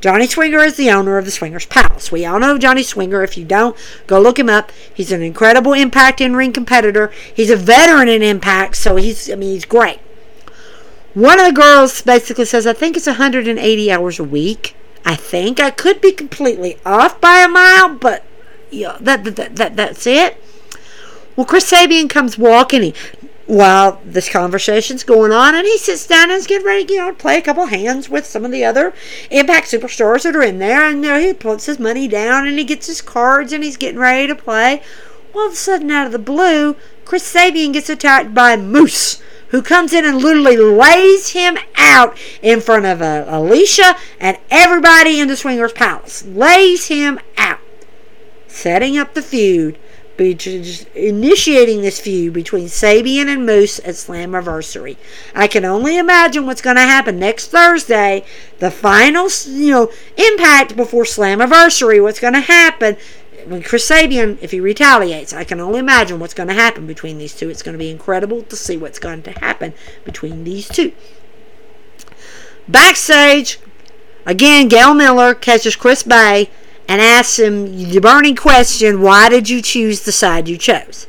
[0.00, 2.10] Johnny Swinger is the owner of the Swingers Palace.
[2.10, 3.22] We all know Johnny Swinger.
[3.22, 3.76] If you don't,
[4.08, 4.72] go look him up.
[4.92, 7.12] He's an incredible Impact in-ring competitor.
[7.32, 10.00] He's a veteran in Impact, so he's I mean he's great.
[11.14, 14.74] One of the girls basically says, I think it's 180 hours a week.
[15.04, 18.24] I think I could be completely off by a mile, but
[18.70, 20.42] yeah, that, that, that that's it.
[21.36, 22.82] Well, Chris Sabin comes walking.
[22.82, 22.94] He
[23.52, 27.10] while this conversation's going on, and he sits down and is getting ready, you know,
[27.10, 28.94] to play a couple hands with some of the other
[29.30, 32.58] Impact superstars that are in there, and you know, he puts his money down and
[32.58, 34.82] he gets his cards and he's getting ready to play.
[35.34, 39.60] All of a sudden, out of the blue, Chris Sabin gets attacked by Moose, who
[39.60, 45.28] comes in and literally lays him out in front of uh, Alicia and everybody in
[45.28, 46.24] the Swingers Palace.
[46.24, 47.60] Lays him out,
[48.48, 49.78] setting up the feud
[50.18, 54.96] initiating this feud between Sabin and Moose at Slammiversary.
[55.34, 58.24] I can only imagine what's going to happen next Thursday,
[58.58, 62.02] the final, you know, impact before Slammiversary.
[62.02, 62.96] What's going to happen
[63.46, 65.32] when Chris Sabin, if he retaliates?
[65.32, 67.48] I can only imagine what's going to happen between these two.
[67.48, 69.72] It's going to be incredible to see what's going to happen
[70.04, 70.92] between these two.
[72.68, 73.58] Backstage,
[74.26, 76.50] again, Gail Miller catches Chris Bey
[76.92, 81.06] and asks him the burning question why did you choose the side you chose?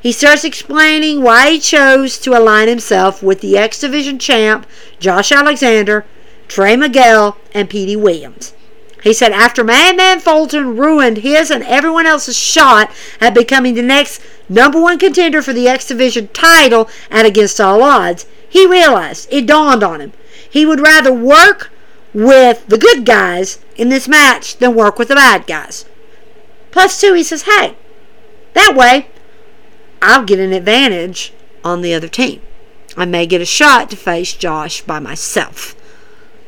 [0.00, 4.68] He starts explaining why he chose to align himself with the X Division champ
[5.00, 6.04] Josh Alexander,
[6.46, 8.54] Trey Miguel, and Petey Williams.
[9.02, 14.22] He said after Madman Fulton ruined his and everyone else's shot at becoming the next
[14.48, 19.46] number one contender for the X Division title at Against All Odds, he realized, it
[19.46, 20.12] dawned on him,
[20.48, 21.72] he would rather work
[22.16, 25.84] with the good guys in this match than work with the bad guys.
[26.70, 27.76] Plus, two, he says, hey,
[28.54, 29.08] that way
[30.00, 32.40] I'll get an advantage on the other team.
[32.96, 35.76] I may get a shot to face Josh by myself.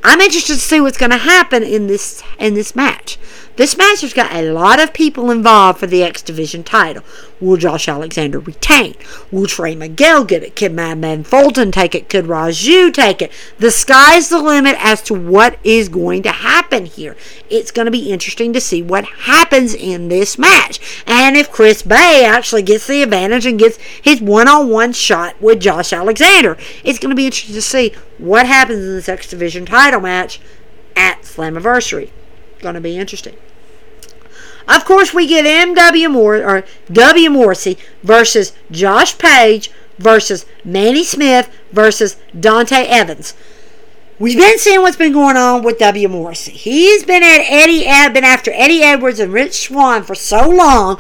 [0.03, 3.19] I'm interested to see what's going to happen in this in this match.
[3.59, 7.03] This match has got a lot of people involved for the X Division title.
[7.41, 8.95] Will Josh Alexander retain?
[9.33, 10.55] Will Trey Miguel get it?
[10.55, 12.09] Can Madman Fulton take it?
[12.09, 13.33] Could Raju take it?
[13.59, 17.17] The sky's the limit as to what is going to happen here.
[17.51, 21.03] It's going to be interesting to see what happens in this match.
[21.05, 25.35] And if Chris Bey actually gets the advantage and gets his one on one shot
[25.43, 29.29] with Josh Alexander, it's going to be interesting to see what happens in this X
[29.29, 30.41] Division title match
[30.95, 32.11] at Slammiversary.
[32.61, 33.37] Going to be interesting.
[34.69, 36.09] Of course, we get M.W.
[36.11, 37.31] Moore or W.
[37.31, 43.35] Morrissey versus Josh Page versus Manny Smith versus Dante Evans.
[44.19, 46.09] We've been seeing what's been going on with W.
[46.09, 46.53] Morrissey.
[46.53, 50.99] He's been at Eddie been after Eddie Edwards and Rich Swann for so long.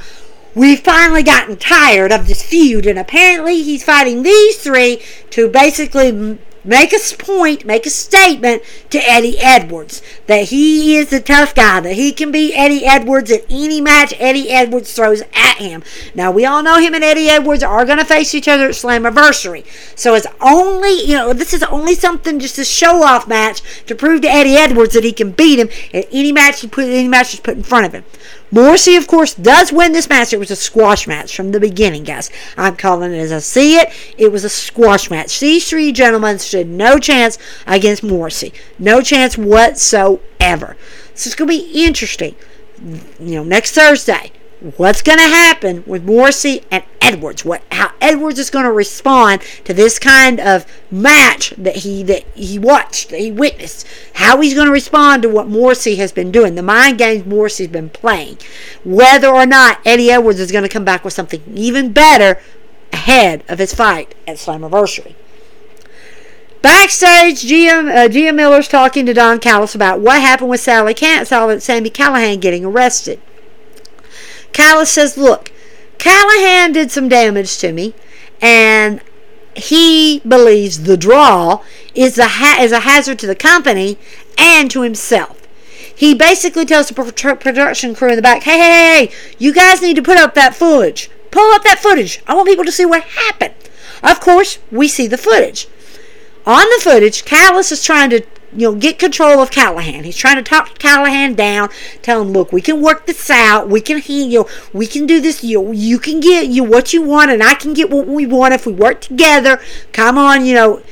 [0.54, 6.38] We've finally gotten tired of this feud, and apparently he's fighting these three to basically
[6.64, 11.80] make a point, make a statement to Eddie Edwards that he is the tough guy,
[11.80, 15.82] that he can beat Eddie Edwards at any match Eddie Edwards throws at him.
[16.14, 18.74] Now, we all know him and Eddie Edwards are going to face each other at
[18.74, 19.64] Slammiversary.
[19.96, 23.94] So it's only, you know, this is only something just a show off match to
[23.94, 27.08] prove to Eddie Edwards that he can beat him at any match he put any
[27.08, 28.04] match put in front of him.
[28.50, 30.32] Morrissey, of course, does win this match.
[30.32, 32.30] It was a squash match from the beginning, guys.
[32.56, 33.90] I'm calling it as I see it.
[34.16, 35.38] It was a squash match.
[35.38, 38.52] These three gentlemen stood no chance against Morrissey.
[38.78, 40.76] No chance whatsoever.
[41.14, 42.36] So it's going to be interesting.
[43.18, 44.32] You know, next Thursday,
[44.76, 47.44] what's going to happen with Morrissey and Edwards?
[47.44, 52.24] What how Edwards is going to respond to this kind of match that he that
[52.34, 53.86] he watched, that he witnessed?
[54.14, 57.68] How he's going to respond to what Morrissey has been doing, the mind games Morrissey's
[57.68, 58.38] been playing.
[58.84, 62.40] Whether or not Eddie Edwards is going to come back with something even better
[62.92, 65.14] ahead of his fight at Slammiversary.
[66.60, 71.24] Backstage, Gia, uh, Gia Miller's talking to Don Callis about what happened with Sally Can-
[71.24, 73.20] Sami Callihan getting arrested.
[74.58, 75.52] Callis says, Look,
[75.98, 77.94] Callihan did some damage to me,
[78.42, 79.00] and
[79.54, 81.62] he believes the draw
[81.94, 83.98] is a, ha- is a hazard to the company
[84.36, 85.46] and to himself.
[85.94, 89.94] He basically tells the production crew in the back, hey, hey, hey, you guys need
[89.94, 91.08] to put up that footage.
[91.30, 92.20] Pull up that footage.
[92.26, 93.54] I want people to see what happened.
[94.02, 95.68] Of course, we see the footage.
[96.44, 100.04] On the footage, Callis is trying to you know, get control of Callihan.
[100.04, 101.68] He's trying to talk Callihan down,
[102.02, 103.68] tell him, look, we can work this out.
[103.68, 105.44] We can, he, you we can do this.
[105.44, 108.54] You, you can get you what you want, and I can get what we want
[108.54, 109.60] if we work together.
[109.92, 110.82] Come on, you know.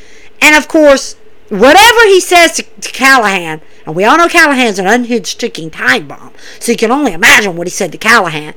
[0.41, 1.15] And of course,
[1.49, 6.09] whatever he says to, to Callihan, and we all know Callihan's an unhinged ticking time
[6.09, 8.55] bomb, so you can only imagine what he said to Callihan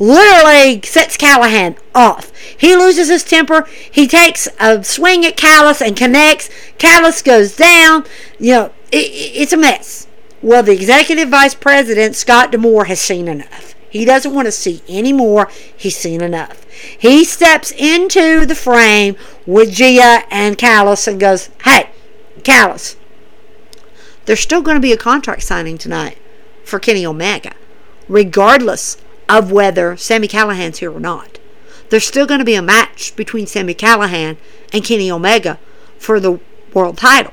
[0.00, 2.32] literally sets Callihan off.
[2.56, 3.66] He loses his temper.
[3.90, 6.50] He takes a swing at Callis and connects.
[6.78, 8.04] Callis goes down.
[8.38, 10.08] You know, it, it's a mess.
[10.42, 13.74] Well, the executive vice president, Scott D'Amore, has seen enough.
[13.90, 15.48] He doesn't want to see any more.
[15.76, 16.64] He's seen enough.
[16.98, 21.90] He steps into the frame with Gia and Callis and goes, Hey,
[22.42, 22.96] Callis,
[24.24, 26.16] there's still going to be a contract signing tonight
[26.64, 27.52] for Kenny Omega,
[28.08, 28.96] regardless
[29.30, 31.38] of whether Sami Callihan's here or not.
[31.88, 34.36] There's still going to be a match between Sami Callihan
[34.72, 35.58] and Kenny Omega
[35.98, 36.40] for the
[36.74, 37.32] world title,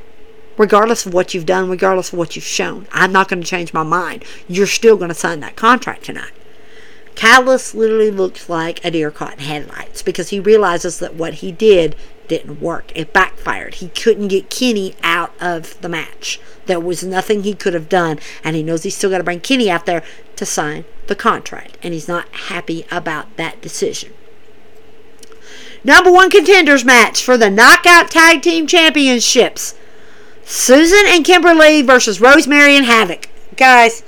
[0.57, 2.87] regardless of what you've done, regardless of what you've shown.
[2.91, 4.23] I'm not going to change my mind.
[4.47, 6.31] You're still going to sign that contract tonight.
[7.15, 11.51] Callis literally looks like a deer caught in headlights because he realizes that what he
[11.51, 11.95] did
[12.27, 12.91] didn't work.
[12.95, 13.75] It backfired.
[13.75, 16.39] He couldn't get Kenny out of the match.
[16.65, 19.39] There was nothing he could have done, and he knows he's still got to bring
[19.39, 20.03] Kenny out there
[20.35, 24.13] to sign the contract, and he's not happy about that decision.
[25.83, 29.75] Number one contenders match for the Knockout Tag Team Championships
[30.43, 33.29] Susan and Kimber Lee versus Rosemary and Havoc.
[33.57, 34.03] Guys,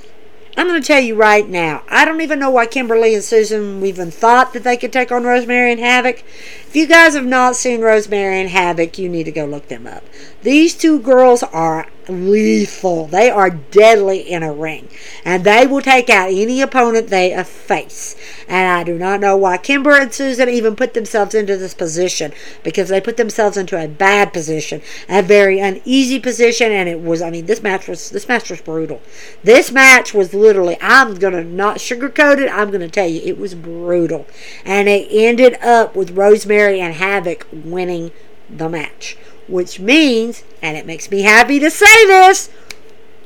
[0.56, 3.24] I'm going to tell you right now, I don't even know why Kimber Lee and
[3.24, 6.22] Susan even thought that they could take on Rosemary and Havoc.
[6.70, 9.88] If you guys have not seen Rosemary and Havoc, you need to go look them
[9.88, 10.04] up.
[10.42, 13.06] These two girls are lethal.
[13.06, 14.88] They are deadly in a ring.
[15.24, 18.16] And they will take out any opponent they face.
[18.48, 22.32] And I do not know why Kimber and Susan even put themselves into this position.
[22.62, 24.82] Because they put themselves into a bad position.
[25.08, 26.72] A very uneasy position.
[26.72, 29.00] And it was I mean this match was this match was brutal.
[29.42, 33.54] This match was literally I'm gonna not sugarcoat it, I'm gonna tell you it was
[33.54, 34.26] brutal.
[34.64, 38.10] And it ended up with Rosemary and Havoc winning
[38.48, 39.16] the match.
[39.50, 42.48] Which means, and it makes me happy to say this,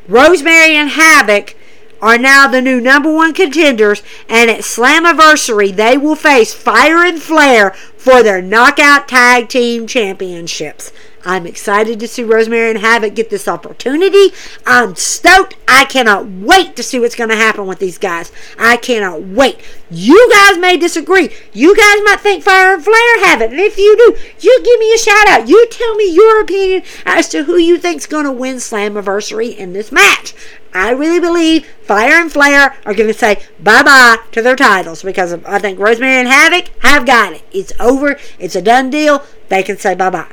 [0.09, 1.55] Rosemary and Havoc
[2.01, 7.21] are now the new number one contenders, and at Slammiversary, they will face Fire and
[7.21, 10.93] Flair for their Knockout Tag Team Championships.
[11.25, 14.35] I'm excited to see Rosemary and Havoc get this opportunity.
[14.67, 15.57] I'm stoked.
[15.67, 18.31] I cannot wait to see what's going to happen with these guys.
[18.59, 19.59] I cannot wait.
[19.91, 21.31] You guys may disagree.
[21.53, 23.51] You guys might think Fire and Flair have it.
[23.51, 25.49] And if you do, you give me a shout out.
[25.49, 29.73] You tell me your opinion as to who you think's going to win Slammiversary in
[29.73, 30.35] this match.
[30.75, 35.03] I really believe Fire and Flair are going to say bye bye to their titles
[35.03, 37.43] because I think Rosemary and Havoc have got it.
[37.53, 38.19] It's over.
[38.39, 39.23] It's a done deal.
[39.49, 40.27] They can say bye bye.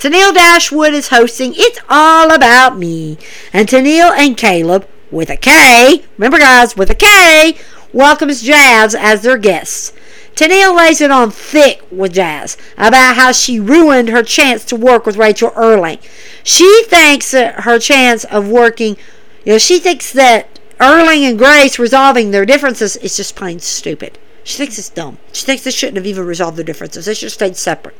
[0.00, 3.18] Tennille Dashwood is hosting It's All About Me.
[3.52, 7.58] And Tennille and Kaleb, with a K, remember guys, with a K,
[7.92, 9.92] welcomes Jazz as their guests.
[10.34, 15.04] Tennille lays it on thick with Jazz about how she ruined her chance to work
[15.04, 16.00] with Rachael Ellering.
[16.42, 18.96] She thinks that her chance of working,
[19.44, 24.18] you know, she thinks that Erling and Grace resolving their differences is just plain stupid.
[24.44, 25.18] She thinks it's dumb.
[25.32, 27.04] She thinks they shouldn't have even resolved their differences.
[27.04, 27.98] They should have stayed separate.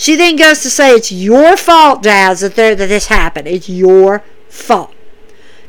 [0.00, 3.46] She then goes to say it's your fault, Jazz, that, that this happened.
[3.46, 4.94] It's your fault.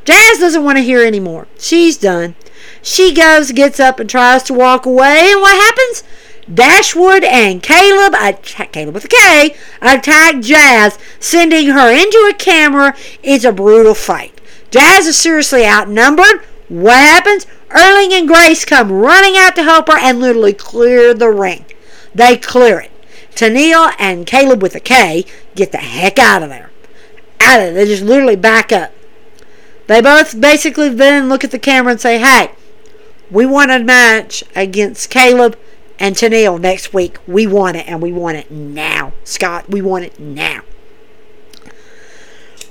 [0.05, 1.49] Jazz doesn't want to hear anymore.
[1.59, 2.35] She's done.
[2.81, 5.33] She goes, gets up, and tries to walk away.
[5.33, 6.05] And what happens?
[6.51, 12.95] Dashwood and Kaleb, attack Kaleb with a K, attack Jazz, sending her into a camera.
[13.21, 14.39] It's a brutal fight.
[14.69, 16.41] Jazz is seriously outnumbered.
[16.69, 17.47] What happens?
[17.69, 21.65] Ellering and Grace come running out to help her and literally clear the ring.
[22.15, 22.90] They clear it.
[23.35, 25.25] Tenille and Kaleb with a K
[25.55, 26.71] get the heck out of there.
[27.39, 27.73] Out of there.
[27.73, 28.93] They just literally back up.
[29.87, 32.51] They both basically then look at the camera and say, hey,
[33.29, 35.55] we want a match against Kaleb
[35.99, 37.17] and Tenille next week.
[37.27, 39.13] We want it, and we want it now.
[39.23, 40.61] Scott, we want it now.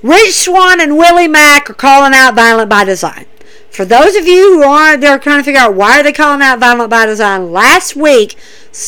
[0.02, 3.26] Rich Swann and Willie Mack are calling out Violent by Design.
[3.70, 6.42] For those of you who aren't, they're trying to figure out why are they calling
[6.42, 7.52] out Violent by Design.
[7.52, 8.36] Last week,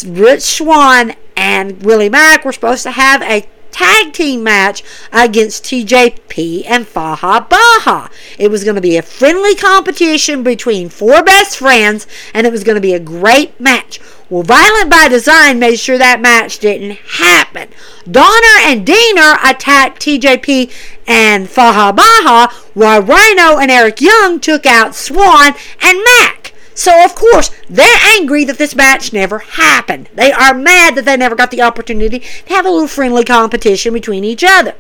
[0.07, 6.65] Rich Swann and Willie Mack were supposed to have a tag team match against TJP
[6.67, 8.11] and Fallah Bahh.
[8.39, 12.65] It was going to be a friendly competition between four best friends, and it was
[12.65, 14.01] going to be a great match.
[14.29, 17.69] Well, Violent by Design made sure that match didn't happen.
[18.11, 20.73] Doering and Deaner attacked TJP
[21.07, 26.42] and Fallah Bahh, while Rhino and Eric Young took out Swann and Mack.
[26.75, 30.09] So, of course, they're angry that this match never happened.
[30.15, 33.93] They are mad that they never got the opportunity to have a little friendly competition
[33.93, 34.75] between each other.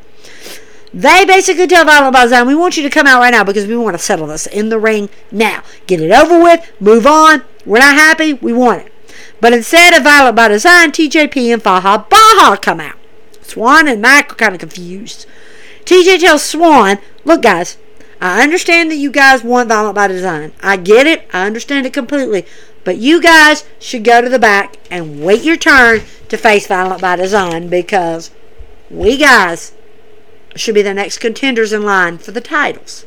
[0.95, 3.67] They basically tell Violent by Design, we want you to come out right now because
[3.67, 5.63] we want to settle this in the ring now.
[5.87, 7.43] Get it over with, move on.
[7.65, 8.93] We're not happy, we want it.
[9.41, 12.97] But instead of Violent by Design, TJP and Fallah Bahh come out.
[13.41, 15.27] Swann and Mack are kind of confused.
[15.85, 17.77] TJ tells Swann, look guys,
[18.23, 20.53] I understand that you guys want Violent by Design.
[20.63, 21.29] I get it.
[21.33, 22.47] I understand it completely.
[22.85, 27.01] But you guys should go to the back and wait your turn to face Violent
[27.01, 28.31] by Design because
[28.89, 29.73] we guys
[30.55, 33.05] should be the next contenders in line for the titles.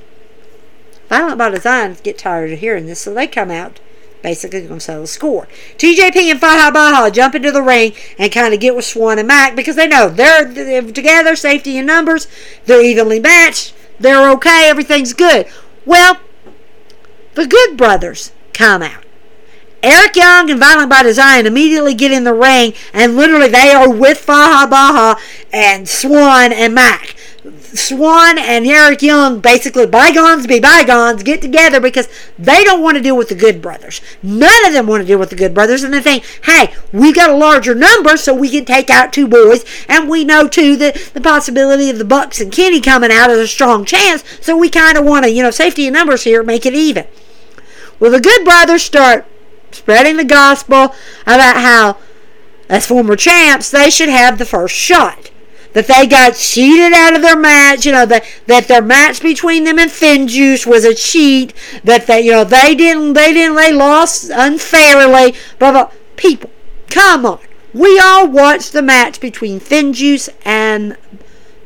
[1.07, 3.79] Violent by Design get tired of hearing this, so they come out
[4.21, 5.47] basically going to settle the score.
[5.77, 9.29] TJP and Fallah Bahh jump into the ring and kind of get with Swann and
[9.29, 12.27] Mack because they know they're, they're together, safety in numbers,
[12.65, 13.73] they're evenly matched.
[13.99, 15.47] They're okay, everything's good.
[15.85, 16.19] Well,
[17.35, 19.03] the Good Brothers come out.
[19.83, 23.89] Eric Young and Violent by Design immediately get in the ring, and literally they are
[23.89, 25.19] with Fallah Bahh
[25.53, 27.14] and Swann and Mack.
[27.61, 32.07] Swann and Eric Young, basically bygones be bygones, get together because
[32.39, 34.01] they don't want to deal with the Good Brothers.
[34.23, 37.13] None of them want to deal with the Good Brothers, and they think, hey, we
[37.13, 40.75] got a larger number, so we can take out two boys, and we know too
[40.77, 44.57] that the possibility of the Bucks and Kenny coming out is a strong chance, so
[44.57, 47.05] we kind of want to, you know, safety in numbers here, make it even.
[47.99, 49.25] Well, the Good Brothers start
[49.71, 51.97] spreading the gospel about how,
[52.69, 55.31] as former champs, they should have the first shot
[55.75, 59.65] that they got cheated out of their match, you know, that, that their match between
[59.65, 61.53] them and FinJuice was a cheat,
[61.83, 65.91] that they, you know, they didn't, they didn't, they lost unfairly, blah, blah.
[66.15, 66.49] People,
[66.89, 67.39] come on.
[67.73, 70.95] We all watched the match between FinJuice and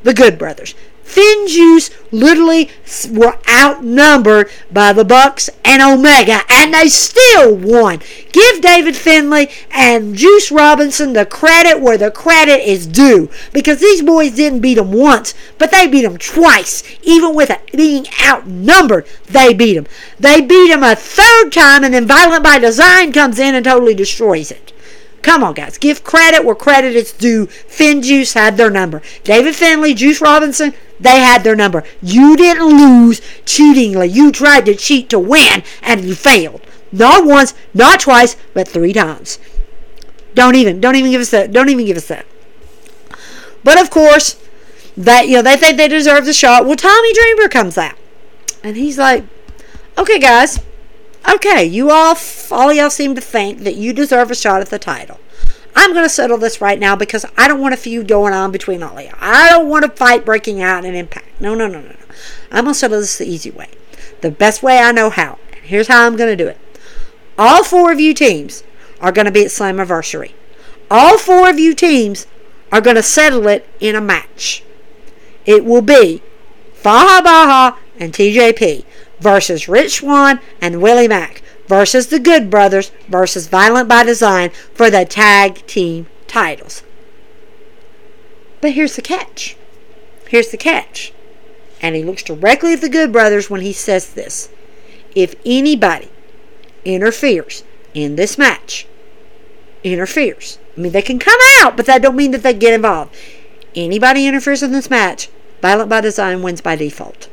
[0.02, 0.74] the Good Brothers.
[1.10, 2.70] FinJuice literally
[3.12, 8.00] were outnumbered by the Bucks and Omega, and they still won.
[8.32, 14.04] Give David Finlay and Juice Robinson the credit where the credit is due, because these
[14.04, 16.84] boys didn't beat them once, but they beat them twice.
[17.02, 19.88] Even with being outnumbered, they beat them.
[20.20, 23.96] They beat them a third time, and then Violent by Design comes in and totally
[23.96, 24.74] destroys it.
[25.22, 25.78] Come on, guys.
[25.78, 27.48] Give credit where credit is due.
[27.48, 29.02] FinJuice had their number.
[29.24, 31.84] David Finlay, Juice Robinson, they had their number.
[32.02, 34.08] You didn't lose cheatingly.
[34.08, 36.62] You tried to cheat to win, and you failed.
[36.92, 39.40] Not once, not twice, but three times.
[40.36, 41.52] Don't even, don't even give us that.
[41.52, 42.26] Don't even give us that.
[43.64, 44.40] But of course,
[44.96, 46.66] that you know they think they deserve the shot.
[46.66, 47.96] Well, Tommy Dreamer comes out,
[48.64, 49.24] and he's like,
[49.98, 50.60] "Okay, guys,
[51.36, 52.16] okay, you all,
[52.52, 55.20] all y'all seem to think that you deserve a shot at the title.
[55.76, 58.52] I'm going to settle this right now because I don't want a feud going on
[58.52, 59.12] between all of you.
[59.20, 61.40] I don't want a fight breaking out in Impact.
[61.40, 61.96] No, no, no, no, no.
[62.52, 63.70] I'm going to settle this the easy way,
[64.22, 65.38] the best way I know how.
[65.54, 66.58] And here's how I'm going to do it.
[67.38, 68.64] All four of you teams
[69.00, 70.34] are going to be at Slammiversary.
[70.92, 72.28] All four of you teams
[72.72, 74.64] are going to settle it in a match.
[75.46, 76.22] It will be
[76.74, 78.86] Fallah Bahh and TJP
[79.20, 84.90] versus Rich Swann and Willie Mack versus the Good Brothers versus Violent by Design for
[84.90, 86.84] the tag team titles.
[88.62, 89.56] But here's the catch.
[90.28, 91.14] Here's the catch.
[91.82, 94.50] And he looks directly at the Good Brothers when he says this.
[95.16, 96.10] If anybody
[96.84, 97.64] interferes
[97.94, 98.88] in this match,
[99.84, 100.60] interferes.
[100.76, 103.16] I mean, they can come out, but that don't mean that they get involved.
[103.76, 105.30] Anybody interferes in this match,
[105.62, 107.30] Violent by Design wins by default.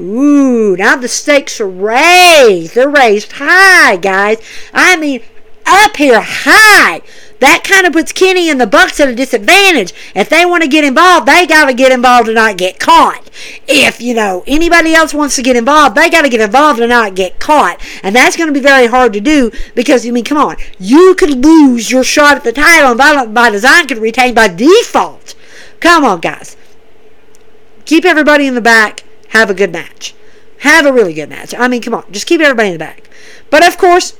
[0.00, 2.74] Ooh, now the stakes are raised.
[2.74, 4.38] They're raised high, guys.
[4.72, 5.22] I mean,
[5.66, 7.02] up here high.
[7.40, 9.92] That kind of puts Kenny and the Bucks at a disadvantage.
[10.14, 13.28] If they want to get involved, they got to get involved and not get caught.
[13.66, 16.90] If, you know, anybody else wants to get involved, they got to get involved and
[16.90, 17.84] not get caught.
[18.04, 20.56] And that's going to be very hard to do because, I mean, come on.
[20.78, 24.46] You could lose your shot at the title and Violent by Design could retain by
[24.46, 25.34] default.
[25.80, 26.56] Come on, guys.
[27.86, 29.02] Keep everybody in the back.
[29.32, 30.14] Have a good match.
[30.58, 31.54] Have a really good match.
[31.58, 32.04] I mean, come on.
[32.12, 33.08] Just keep everybody in the back.
[33.50, 34.16] But, of course,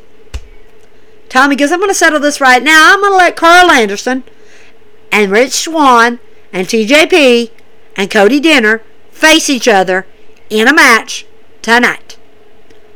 [1.28, 2.92] Tommy goes, I'm going to settle this right now.
[2.92, 4.24] I'm going to let Karl Anderson
[5.10, 6.18] and Rich Swann
[6.52, 7.50] and TJP
[7.96, 10.06] and Cody Deaner face each other
[10.48, 11.26] in a match
[11.60, 12.18] tonight.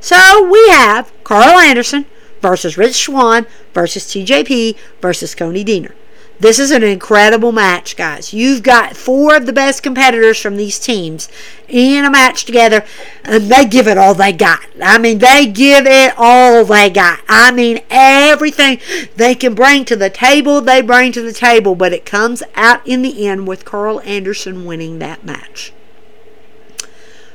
[0.01, 2.07] So we have Karl Anderson
[2.41, 5.93] versus Rich Swann versus TJP versus Cody Deaner.
[6.39, 8.35] This is an incredible match, guys.
[8.35, 11.31] You've got four of the best competitors from these teams
[11.67, 12.85] in a match together,
[13.25, 14.67] and they give it all they got.
[14.83, 17.21] I mean, they give it all they got.
[17.27, 18.81] I mean, everything
[19.17, 22.87] they can bring to the table, they bring to the table, but it comes out
[22.87, 25.73] in the end with Karl Anderson winning that match.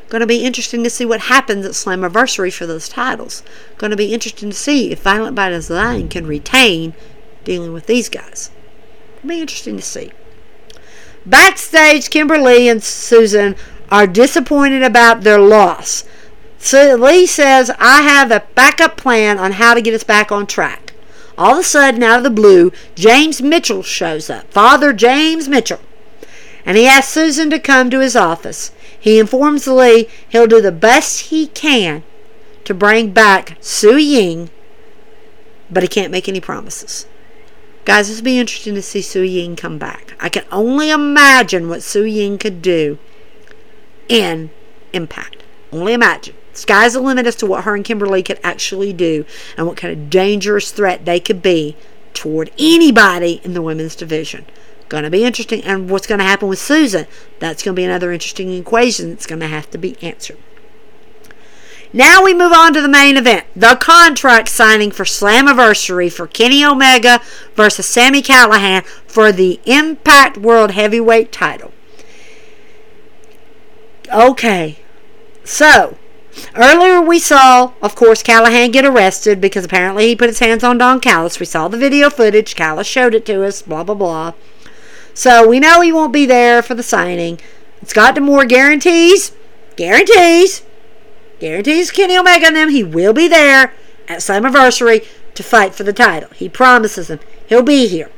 [0.09, 3.41] Going to be interesting to see what happens at Slammiversary for those titles.
[3.79, 6.93] Going to be interesting to see if Violent by Design can retain
[7.43, 8.51] dealing with these guys.
[9.25, 10.11] Be interesting to see.
[11.25, 13.55] Backstage, Kimber Lee and Susan
[13.91, 16.03] are disappointed about their loss.
[16.57, 20.47] So Lee says, I have a backup plan on how to get us back on
[20.47, 20.93] track.
[21.37, 24.51] All of a sudden, out of the blue, James Mitchell shows up.
[24.51, 25.79] Father James Mitchell.
[26.65, 28.71] And he asks Susan to come to his office.
[28.99, 32.03] He informs Lee he'll do the best he can
[32.65, 34.49] to bring back Su Yung,
[35.71, 37.07] but he can't make any promises.
[37.83, 40.15] Guys, will be interesting to see Su Yung come back.
[40.19, 42.99] I can only imagine what Su Yung could do
[44.07, 44.51] in
[44.93, 45.43] Impact.
[45.71, 46.35] Only imagine.
[46.53, 49.25] Sky's the limit as to what her and Kimber Lee could actually do
[49.57, 51.75] and what kind of dangerous threat they could be
[52.13, 54.45] toward anybody in the women's division.
[54.89, 55.63] Going to be interesting.
[55.63, 57.07] And what's going to happen with Susan?
[57.39, 60.37] That's going to be another interesting equation that's going to have to be answered.
[61.93, 63.45] Now we move on to the main event.
[63.55, 67.21] The contract signing for Slammiversary for Kenny Omega
[67.55, 71.73] versus Sami Callihan for the Impact World Heavyweight title.
[74.13, 74.79] Okay.
[75.43, 75.97] So,
[76.55, 80.77] earlier we saw, of course, Callihan get arrested because apparently he put his hands on
[80.77, 81.41] Don Callis.
[81.41, 82.55] We saw the video footage.
[82.55, 84.33] Callis showed it to us, blah, blah, blah.
[85.13, 87.39] So we know he won't be there for the signing.
[87.83, 89.33] Scott D'Amore guarantees,
[89.75, 90.61] guarantees
[91.41, 93.73] guarantees Kenny Omega and them he will be there
[94.07, 96.29] at Slammiversary to fight for the title.
[96.35, 98.09] He promises them he'll be here.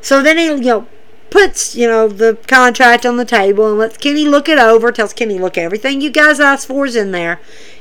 [0.00, 0.86] So then he, you know,
[1.30, 5.12] puts, you know, the contract on the table and lets Kenny look it over, tells
[5.12, 7.40] Kenny, look, everything you guys asked for is in there.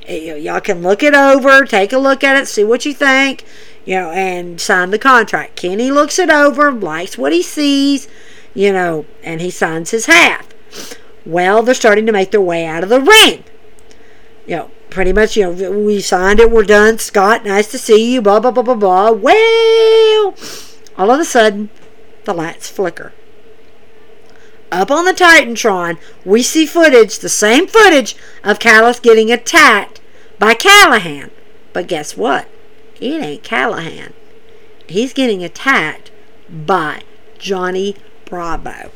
[0.09, 3.45] y'all can look it over, take a look at it, see what you think,
[3.85, 5.55] you know, and sign the contract.
[5.55, 8.07] Kenny looks it over, likes what he sees,
[8.55, 10.49] you know, and he signs his half.
[11.25, 13.43] Well, they're starting to make their way out of the ring
[14.47, 16.97] you know, pretty much, you know, we signed it, we're done.
[16.97, 19.11] Scott, nice to see you, blah, blah, blah, blah, blah.
[19.11, 20.33] Well,
[20.97, 21.69] all of a sudden,
[22.23, 23.13] the lights flicker.
[24.71, 30.01] Up on the Titantron, we see footage, the same footage of Callis getting attacked
[30.39, 31.29] by Callihan.
[31.73, 32.47] But guess what?
[32.99, 34.13] It ain't Callihan.
[34.87, 36.11] he's getting attacked
[36.49, 37.01] by
[37.37, 37.95] Johnny
[38.25, 38.91] Bravo.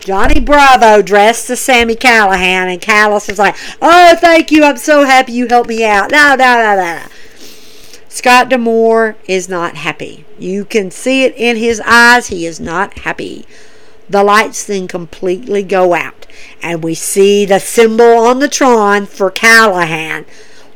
[0.00, 4.64] Johnny Bravo dressed as Sami Callihan, and Callis was like, "Oh, thank you.
[4.64, 7.00] I'm so happy you helped me out." No, no, no, no.
[8.08, 10.24] Scott D'Amore is not happy.
[10.38, 12.28] You can see it in his eyes.
[12.28, 13.46] He is not happy.
[14.08, 16.26] The lights then completely go out,
[16.62, 20.24] and we see the symbol on the Tron for Callihan.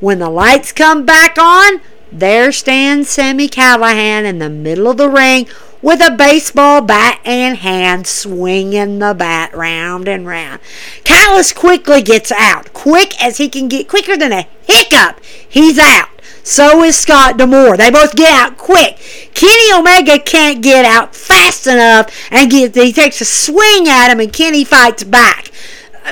[0.01, 1.81] When the lights come back on,
[2.13, 5.47] there stands Sami Callihan in the middle of the ring
[5.83, 10.61] with a baseball bat in hand, swinging the bat round and round.
[11.05, 15.21] Callis quickly gets out, quick as he can get, quicker than a hiccup.
[15.25, 16.09] He's out.
[16.45, 17.77] So is Scott D'Amore.
[17.77, 18.97] They both get out quick.
[19.35, 24.21] Kenny Omega can't get out fast enough and get, he takes a swing at him
[24.21, 25.51] and Kenny fights back.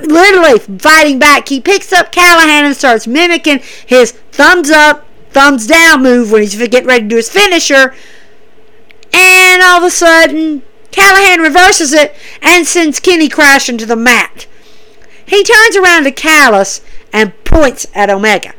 [0.02, 1.48] Literally fighting back.
[1.48, 6.56] He picks up Callihan and starts mimicking his thumbs up, thumbs down move when he's
[6.56, 7.94] getting ready to do his finisher.
[9.12, 14.46] And all of a sudden, Callihan reverses it and sends Kenny crashing to the mat.
[15.26, 16.80] He turns around to Callis
[17.12, 18.54] and points at Omega.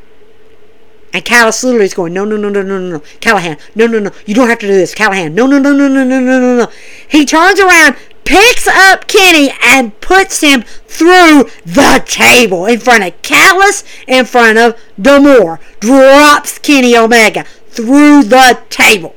[1.13, 2.99] And Callis literally is going, no, no, no, no, no, no.
[3.19, 4.11] Callihan, no, no, no.
[4.25, 4.95] You don't have to do this.
[4.95, 6.71] Callihan, no, no, no, no, no, no, no, no, no.
[7.09, 13.21] He turns around, picks up Kenny, and puts him through the table in front of
[13.21, 15.59] Callis, in front of D'Amore.
[15.81, 19.15] Drops Kenny Omega through the table.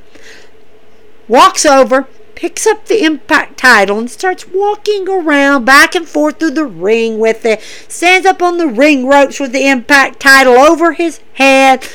[1.27, 6.51] Walks over, picks up the Impact title and starts walking around back and forth through
[6.51, 7.61] the ring with it.
[7.89, 11.87] Stands up on the ring ropes with the Impact title over his head.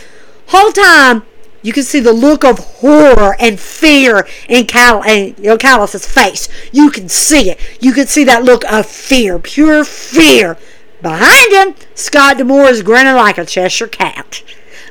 [0.47, 1.23] Whole time,
[1.61, 6.49] you can see the look of horror and fear in Cal and face.
[6.71, 7.59] You can see it.
[7.81, 10.57] You can see that look of fear, pure fear.
[11.01, 14.43] Behind him, Scott D'Amore is grinning like a Cheshire cat.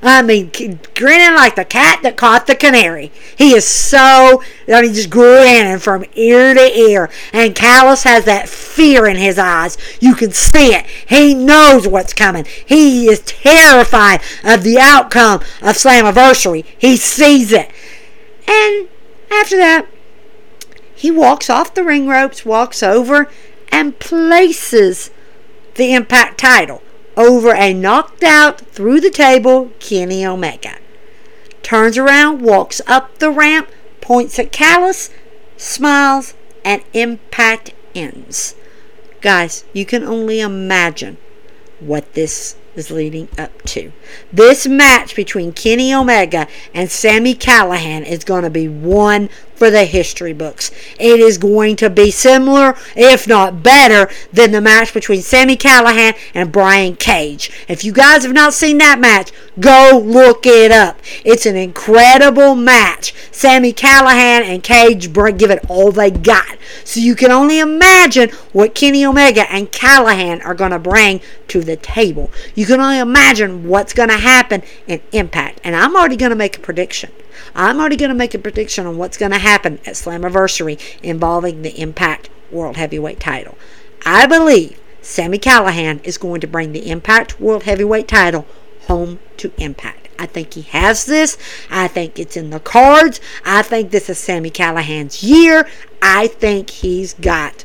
[0.03, 0.51] I mean,
[0.95, 3.11] grinning like the cat that caught the canary.
[3.37, 4.43] He is so,
[4.73, 7.11] I mean, just grinning from ear to ear.
[7.33, 9.77] And Callis has that fear in his eyes.
[10.01, 10.87] You can see it.
[10.87, 12.45] He knows what's coming.
[12.67, 16.65] He is terrified of the outcome of Slammiversary.
[16.79, 17.71] He sees it.
[18.47, 18.89] And
[19.31, 19.87] after that,
[20.95, 23.31] he walks off the ring ropes, walks over,
[23.71, 25.11] and places
[25.75, 26.83] the Impact title
[27.19, 30.79] over a knocked out through the table Kenny Omega.
[31.63, 33.69] Turns around, walks up the ramp,
[34.01, 35.11] points at Callis,
[35.57, 36.35] smiles,
[36.65, 38.55] and Impact ends.
[39.21, 41.19] Guys, you can only imagine
[41.81, 43.93] what this is leading up to.
[44.33, 49.29] This match between Kenny Omega and Sami Callihan is going to be one
[49.59, 50.71] for the history books.
[51.01, 56.17] It is going to be similar, if not better, than the match between Sami Callihan
[56.33, 57.51] and Brian Cage.
[57.67, 61.01] If you guys have not seen that match, go look it up.
[61.25, 63.13] It's an incredible match.
[63.33, 66.57] Sami Callihan and Cage give it all they got.
[66.85, 71.63] So you can only imagine what Kenny Omega and Callihan are going to bring to
[71.63, 72.31] the table.
[72.55, 75.61] You can only imagine what's going to happen in Impact.
[75.65, 77.11] And I'm already going to make a prediction.
[77.55, 81.63] I'm already going to make a prediction on what's going to happen at Slammiversary involving
[81.63, 83.59] the Impact World Heavyweight title.
[84.05, 88.47] I believe Sami Callihan is going to bring the Impact World Heavyweight title
[88.83, 90.09] home to Impact.
[90.19, 91.39] I think he has this.
[91.71, 93.21] I think it's in the cards.
[93.45, 95.69] I think this is Sami Callihan's year.
[96.03, 97.65] I think he's got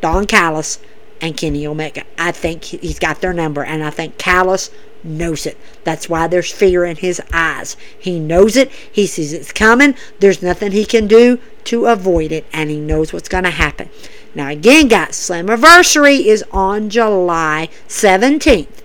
[0.00, 0.78] Don Callis
[1.20, 2.04] and Kenny Omega.
[2.18, 4.70] I think he's got their number, and I think Callis
[5.02, 5.56] knows it.
[5.84, 7.76] That's why there's fear in his eyes.
[7.98, 8.70] He knows it.
[8.70, 9.94] He sees it's coming.
[10.18, 13.90] There's nothing he can do to avoid it, and he knows what's going to happen.
[14.34, 18.82] Now, again, guys, Slammiversary is on July 17th.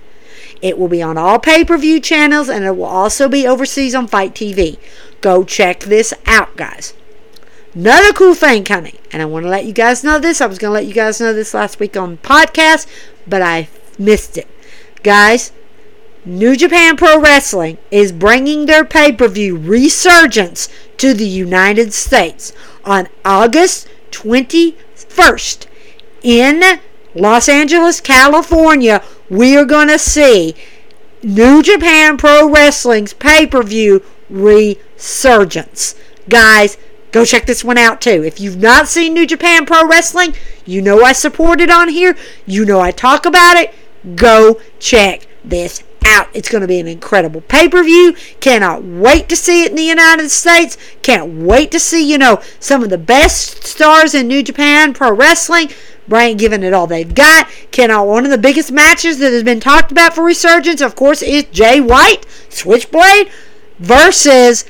[0.62, 3.96] It will be on all pay per view channels, and it will also be overseas
[3.96, 4.78] on FITE TV.
[5.20, 6.94] Go check this out, guys.
[7.74, 10.42] Another cool thing coming, and I want to let you guys know this.
[10.42, 12.86] I was going to let you guys know this last week on podcast,
[13.26, 14.48] but I missed it.
[15.04, 15.54] Guys,
[16.26, 20.68] New Japan Pro Wrestling is bringing their pay per view resurgence
[20.98, 22.52] to the United States
[22.84, 25.66] on August 21st
[26.22, 26.80] in
[27.16, 29.02] Los Angeles, California.
[29.30, 30.56] We are going to see
[31.24, 35.96] New Japan Pro Wrestling's pay per view resurgence.
[36.30, 36.78] Guys,
[37.12, 38.24] go check this one out too.
[38.24, 40.34] If you've not seen New Japan Pro Wrestling,
[40.66, 42.16] you know I support it on here,
[42.46, 43.74] you know I talk about it.
[44.16, 46.28] Go check this out.
[46.34, 48.16] It's going to be an incredible pay per view.
[48.40, 50.78] Cannot wait to see it in the United States.
[51.02, 55.14] Can't wait to see, you know, some of the best stars in New Japan Pro
[55.14, 55.70] Wrestling.
[56.08, 57.48] Brian giving it all they've got.
[57.72, 61.22] Cannot one of the biggest matches that has been talked about for Resurgence, of course,
[61.22, 63.32] is Jay White, Switchblade,
[63.80, 64.66] versus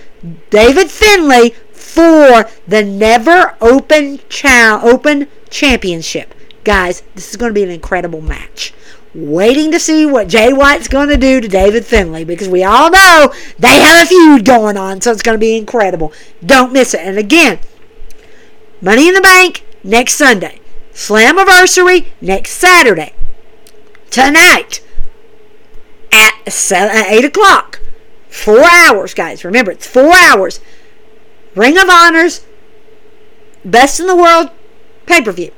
[0.49, 1.55] David Finlay
[1.93, 6.33] for the Never Open Cha- Open Championship.
[6.63, 8.73] Guys, this is going to be an incredible match.
[9.13, 12.89] Waiting to see what Jay White's going to do to David Finlay because we all
[12.89, 16.13] know they have a feud going on, so it's going to be incredible.
[16.45, 17.01] Don't miss it.
[17.01, 17.59] And again,
[18.81, 20.61] Money in the Bank next Sunday,
[20.93, 23.13] Slammiversary next Saturday.
[24.09, 24.81] Tonight
[26.11, 27.79] at 8 o'clock.
[28.29, 29.43] Four hours, guys.
[29.43, 30.59] Remember, it's four hours.
[31.55, 32.45] Ring of Honors,
[33.65, 34.49] Best in the World
[35.05, 35.51] pay per view.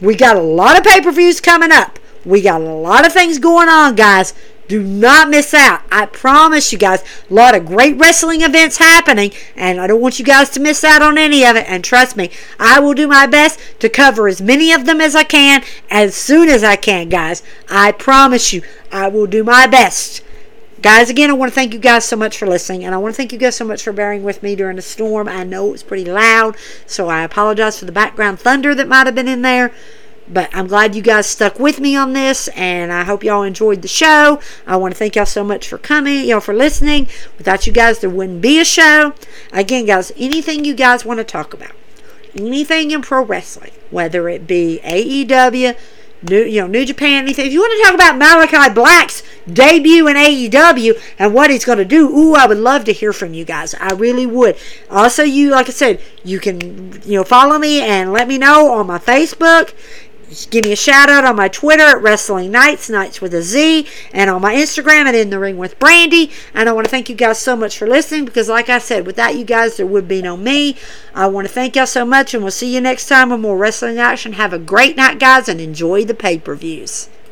[0.00, 1.98] We got a lot of pay per views coming up.
[2.24, 4.34] We got a lot of things going on, guys.
[4.66, 5.82] Do not miss out.
[5.92, 10.18] I promise you guys, a lot of great wrestling events happening, and I don't want
[10.18, 11.68] you guys to miss out on any of it.
[11.68, 15.14] And trust me, I will do my best to cover as many of them as
[15.14, 17.42] I can as soon as I can, guys.
[17.68, 20.23] I promise you, I will do my best.
[20.84, 23.14] Guys, again, I want to thank you guys so much for listening, and I want
[23.14, 25.28] to thank you guys so much for bearing with me during the storm.
[25.28, 29.06] I know it was pretty loud, so I apologize for the background thunder that might
[29.06, 29.72] have been in there.
[30.28, 33.80] But I'm glad you guys stuck with me on this, and I hope y'all enjoyed
[33.80, 34.40] the show.
[34.66, 37.08] I want to thank y'all so much for coming, y'all for listening.
[37.38, 39.14] Without you guys, there wouldn't be a show.
[39.54, 41.72] Again, guys, anything you guys want to talk about,
[42.36, 45.78] anything in pro wrestling, whether it be AEW,
[46.28, 47.46] New, you know, New Japan, anything.
[47.46, 49.22] If you want to talk about Malachi Black's
[49.52, 53.12] debut in AEW and what he's going to do, ooh, I would love to hear
[53.12, 53.74] from you guys.
[53.74, 54.56] I really would.
[54.90, 58.72] Also, you, like I said, you can, you know, follow me and let me know
[58.72, 59.74] on my Facebook.
[60.34, 63.40] Just give me a shout out on my Twitter at Wrestling Nights, Nights with a
[63.40, 66.32] Z, and on my Instagram at In the Ring with Brandy.
[66.52, 69.06] And I want to thank you guys so much for listening because, like I said,
[69.06, 70.76] without you guys, there would be no me.
[71.14, 73.56] I want to thank y'all so much, and we'll see you next time with more
[73.56, 74.32] wrestling action.
[74.32, 77.08] Have a great night, guys, and enjoy the pay per views.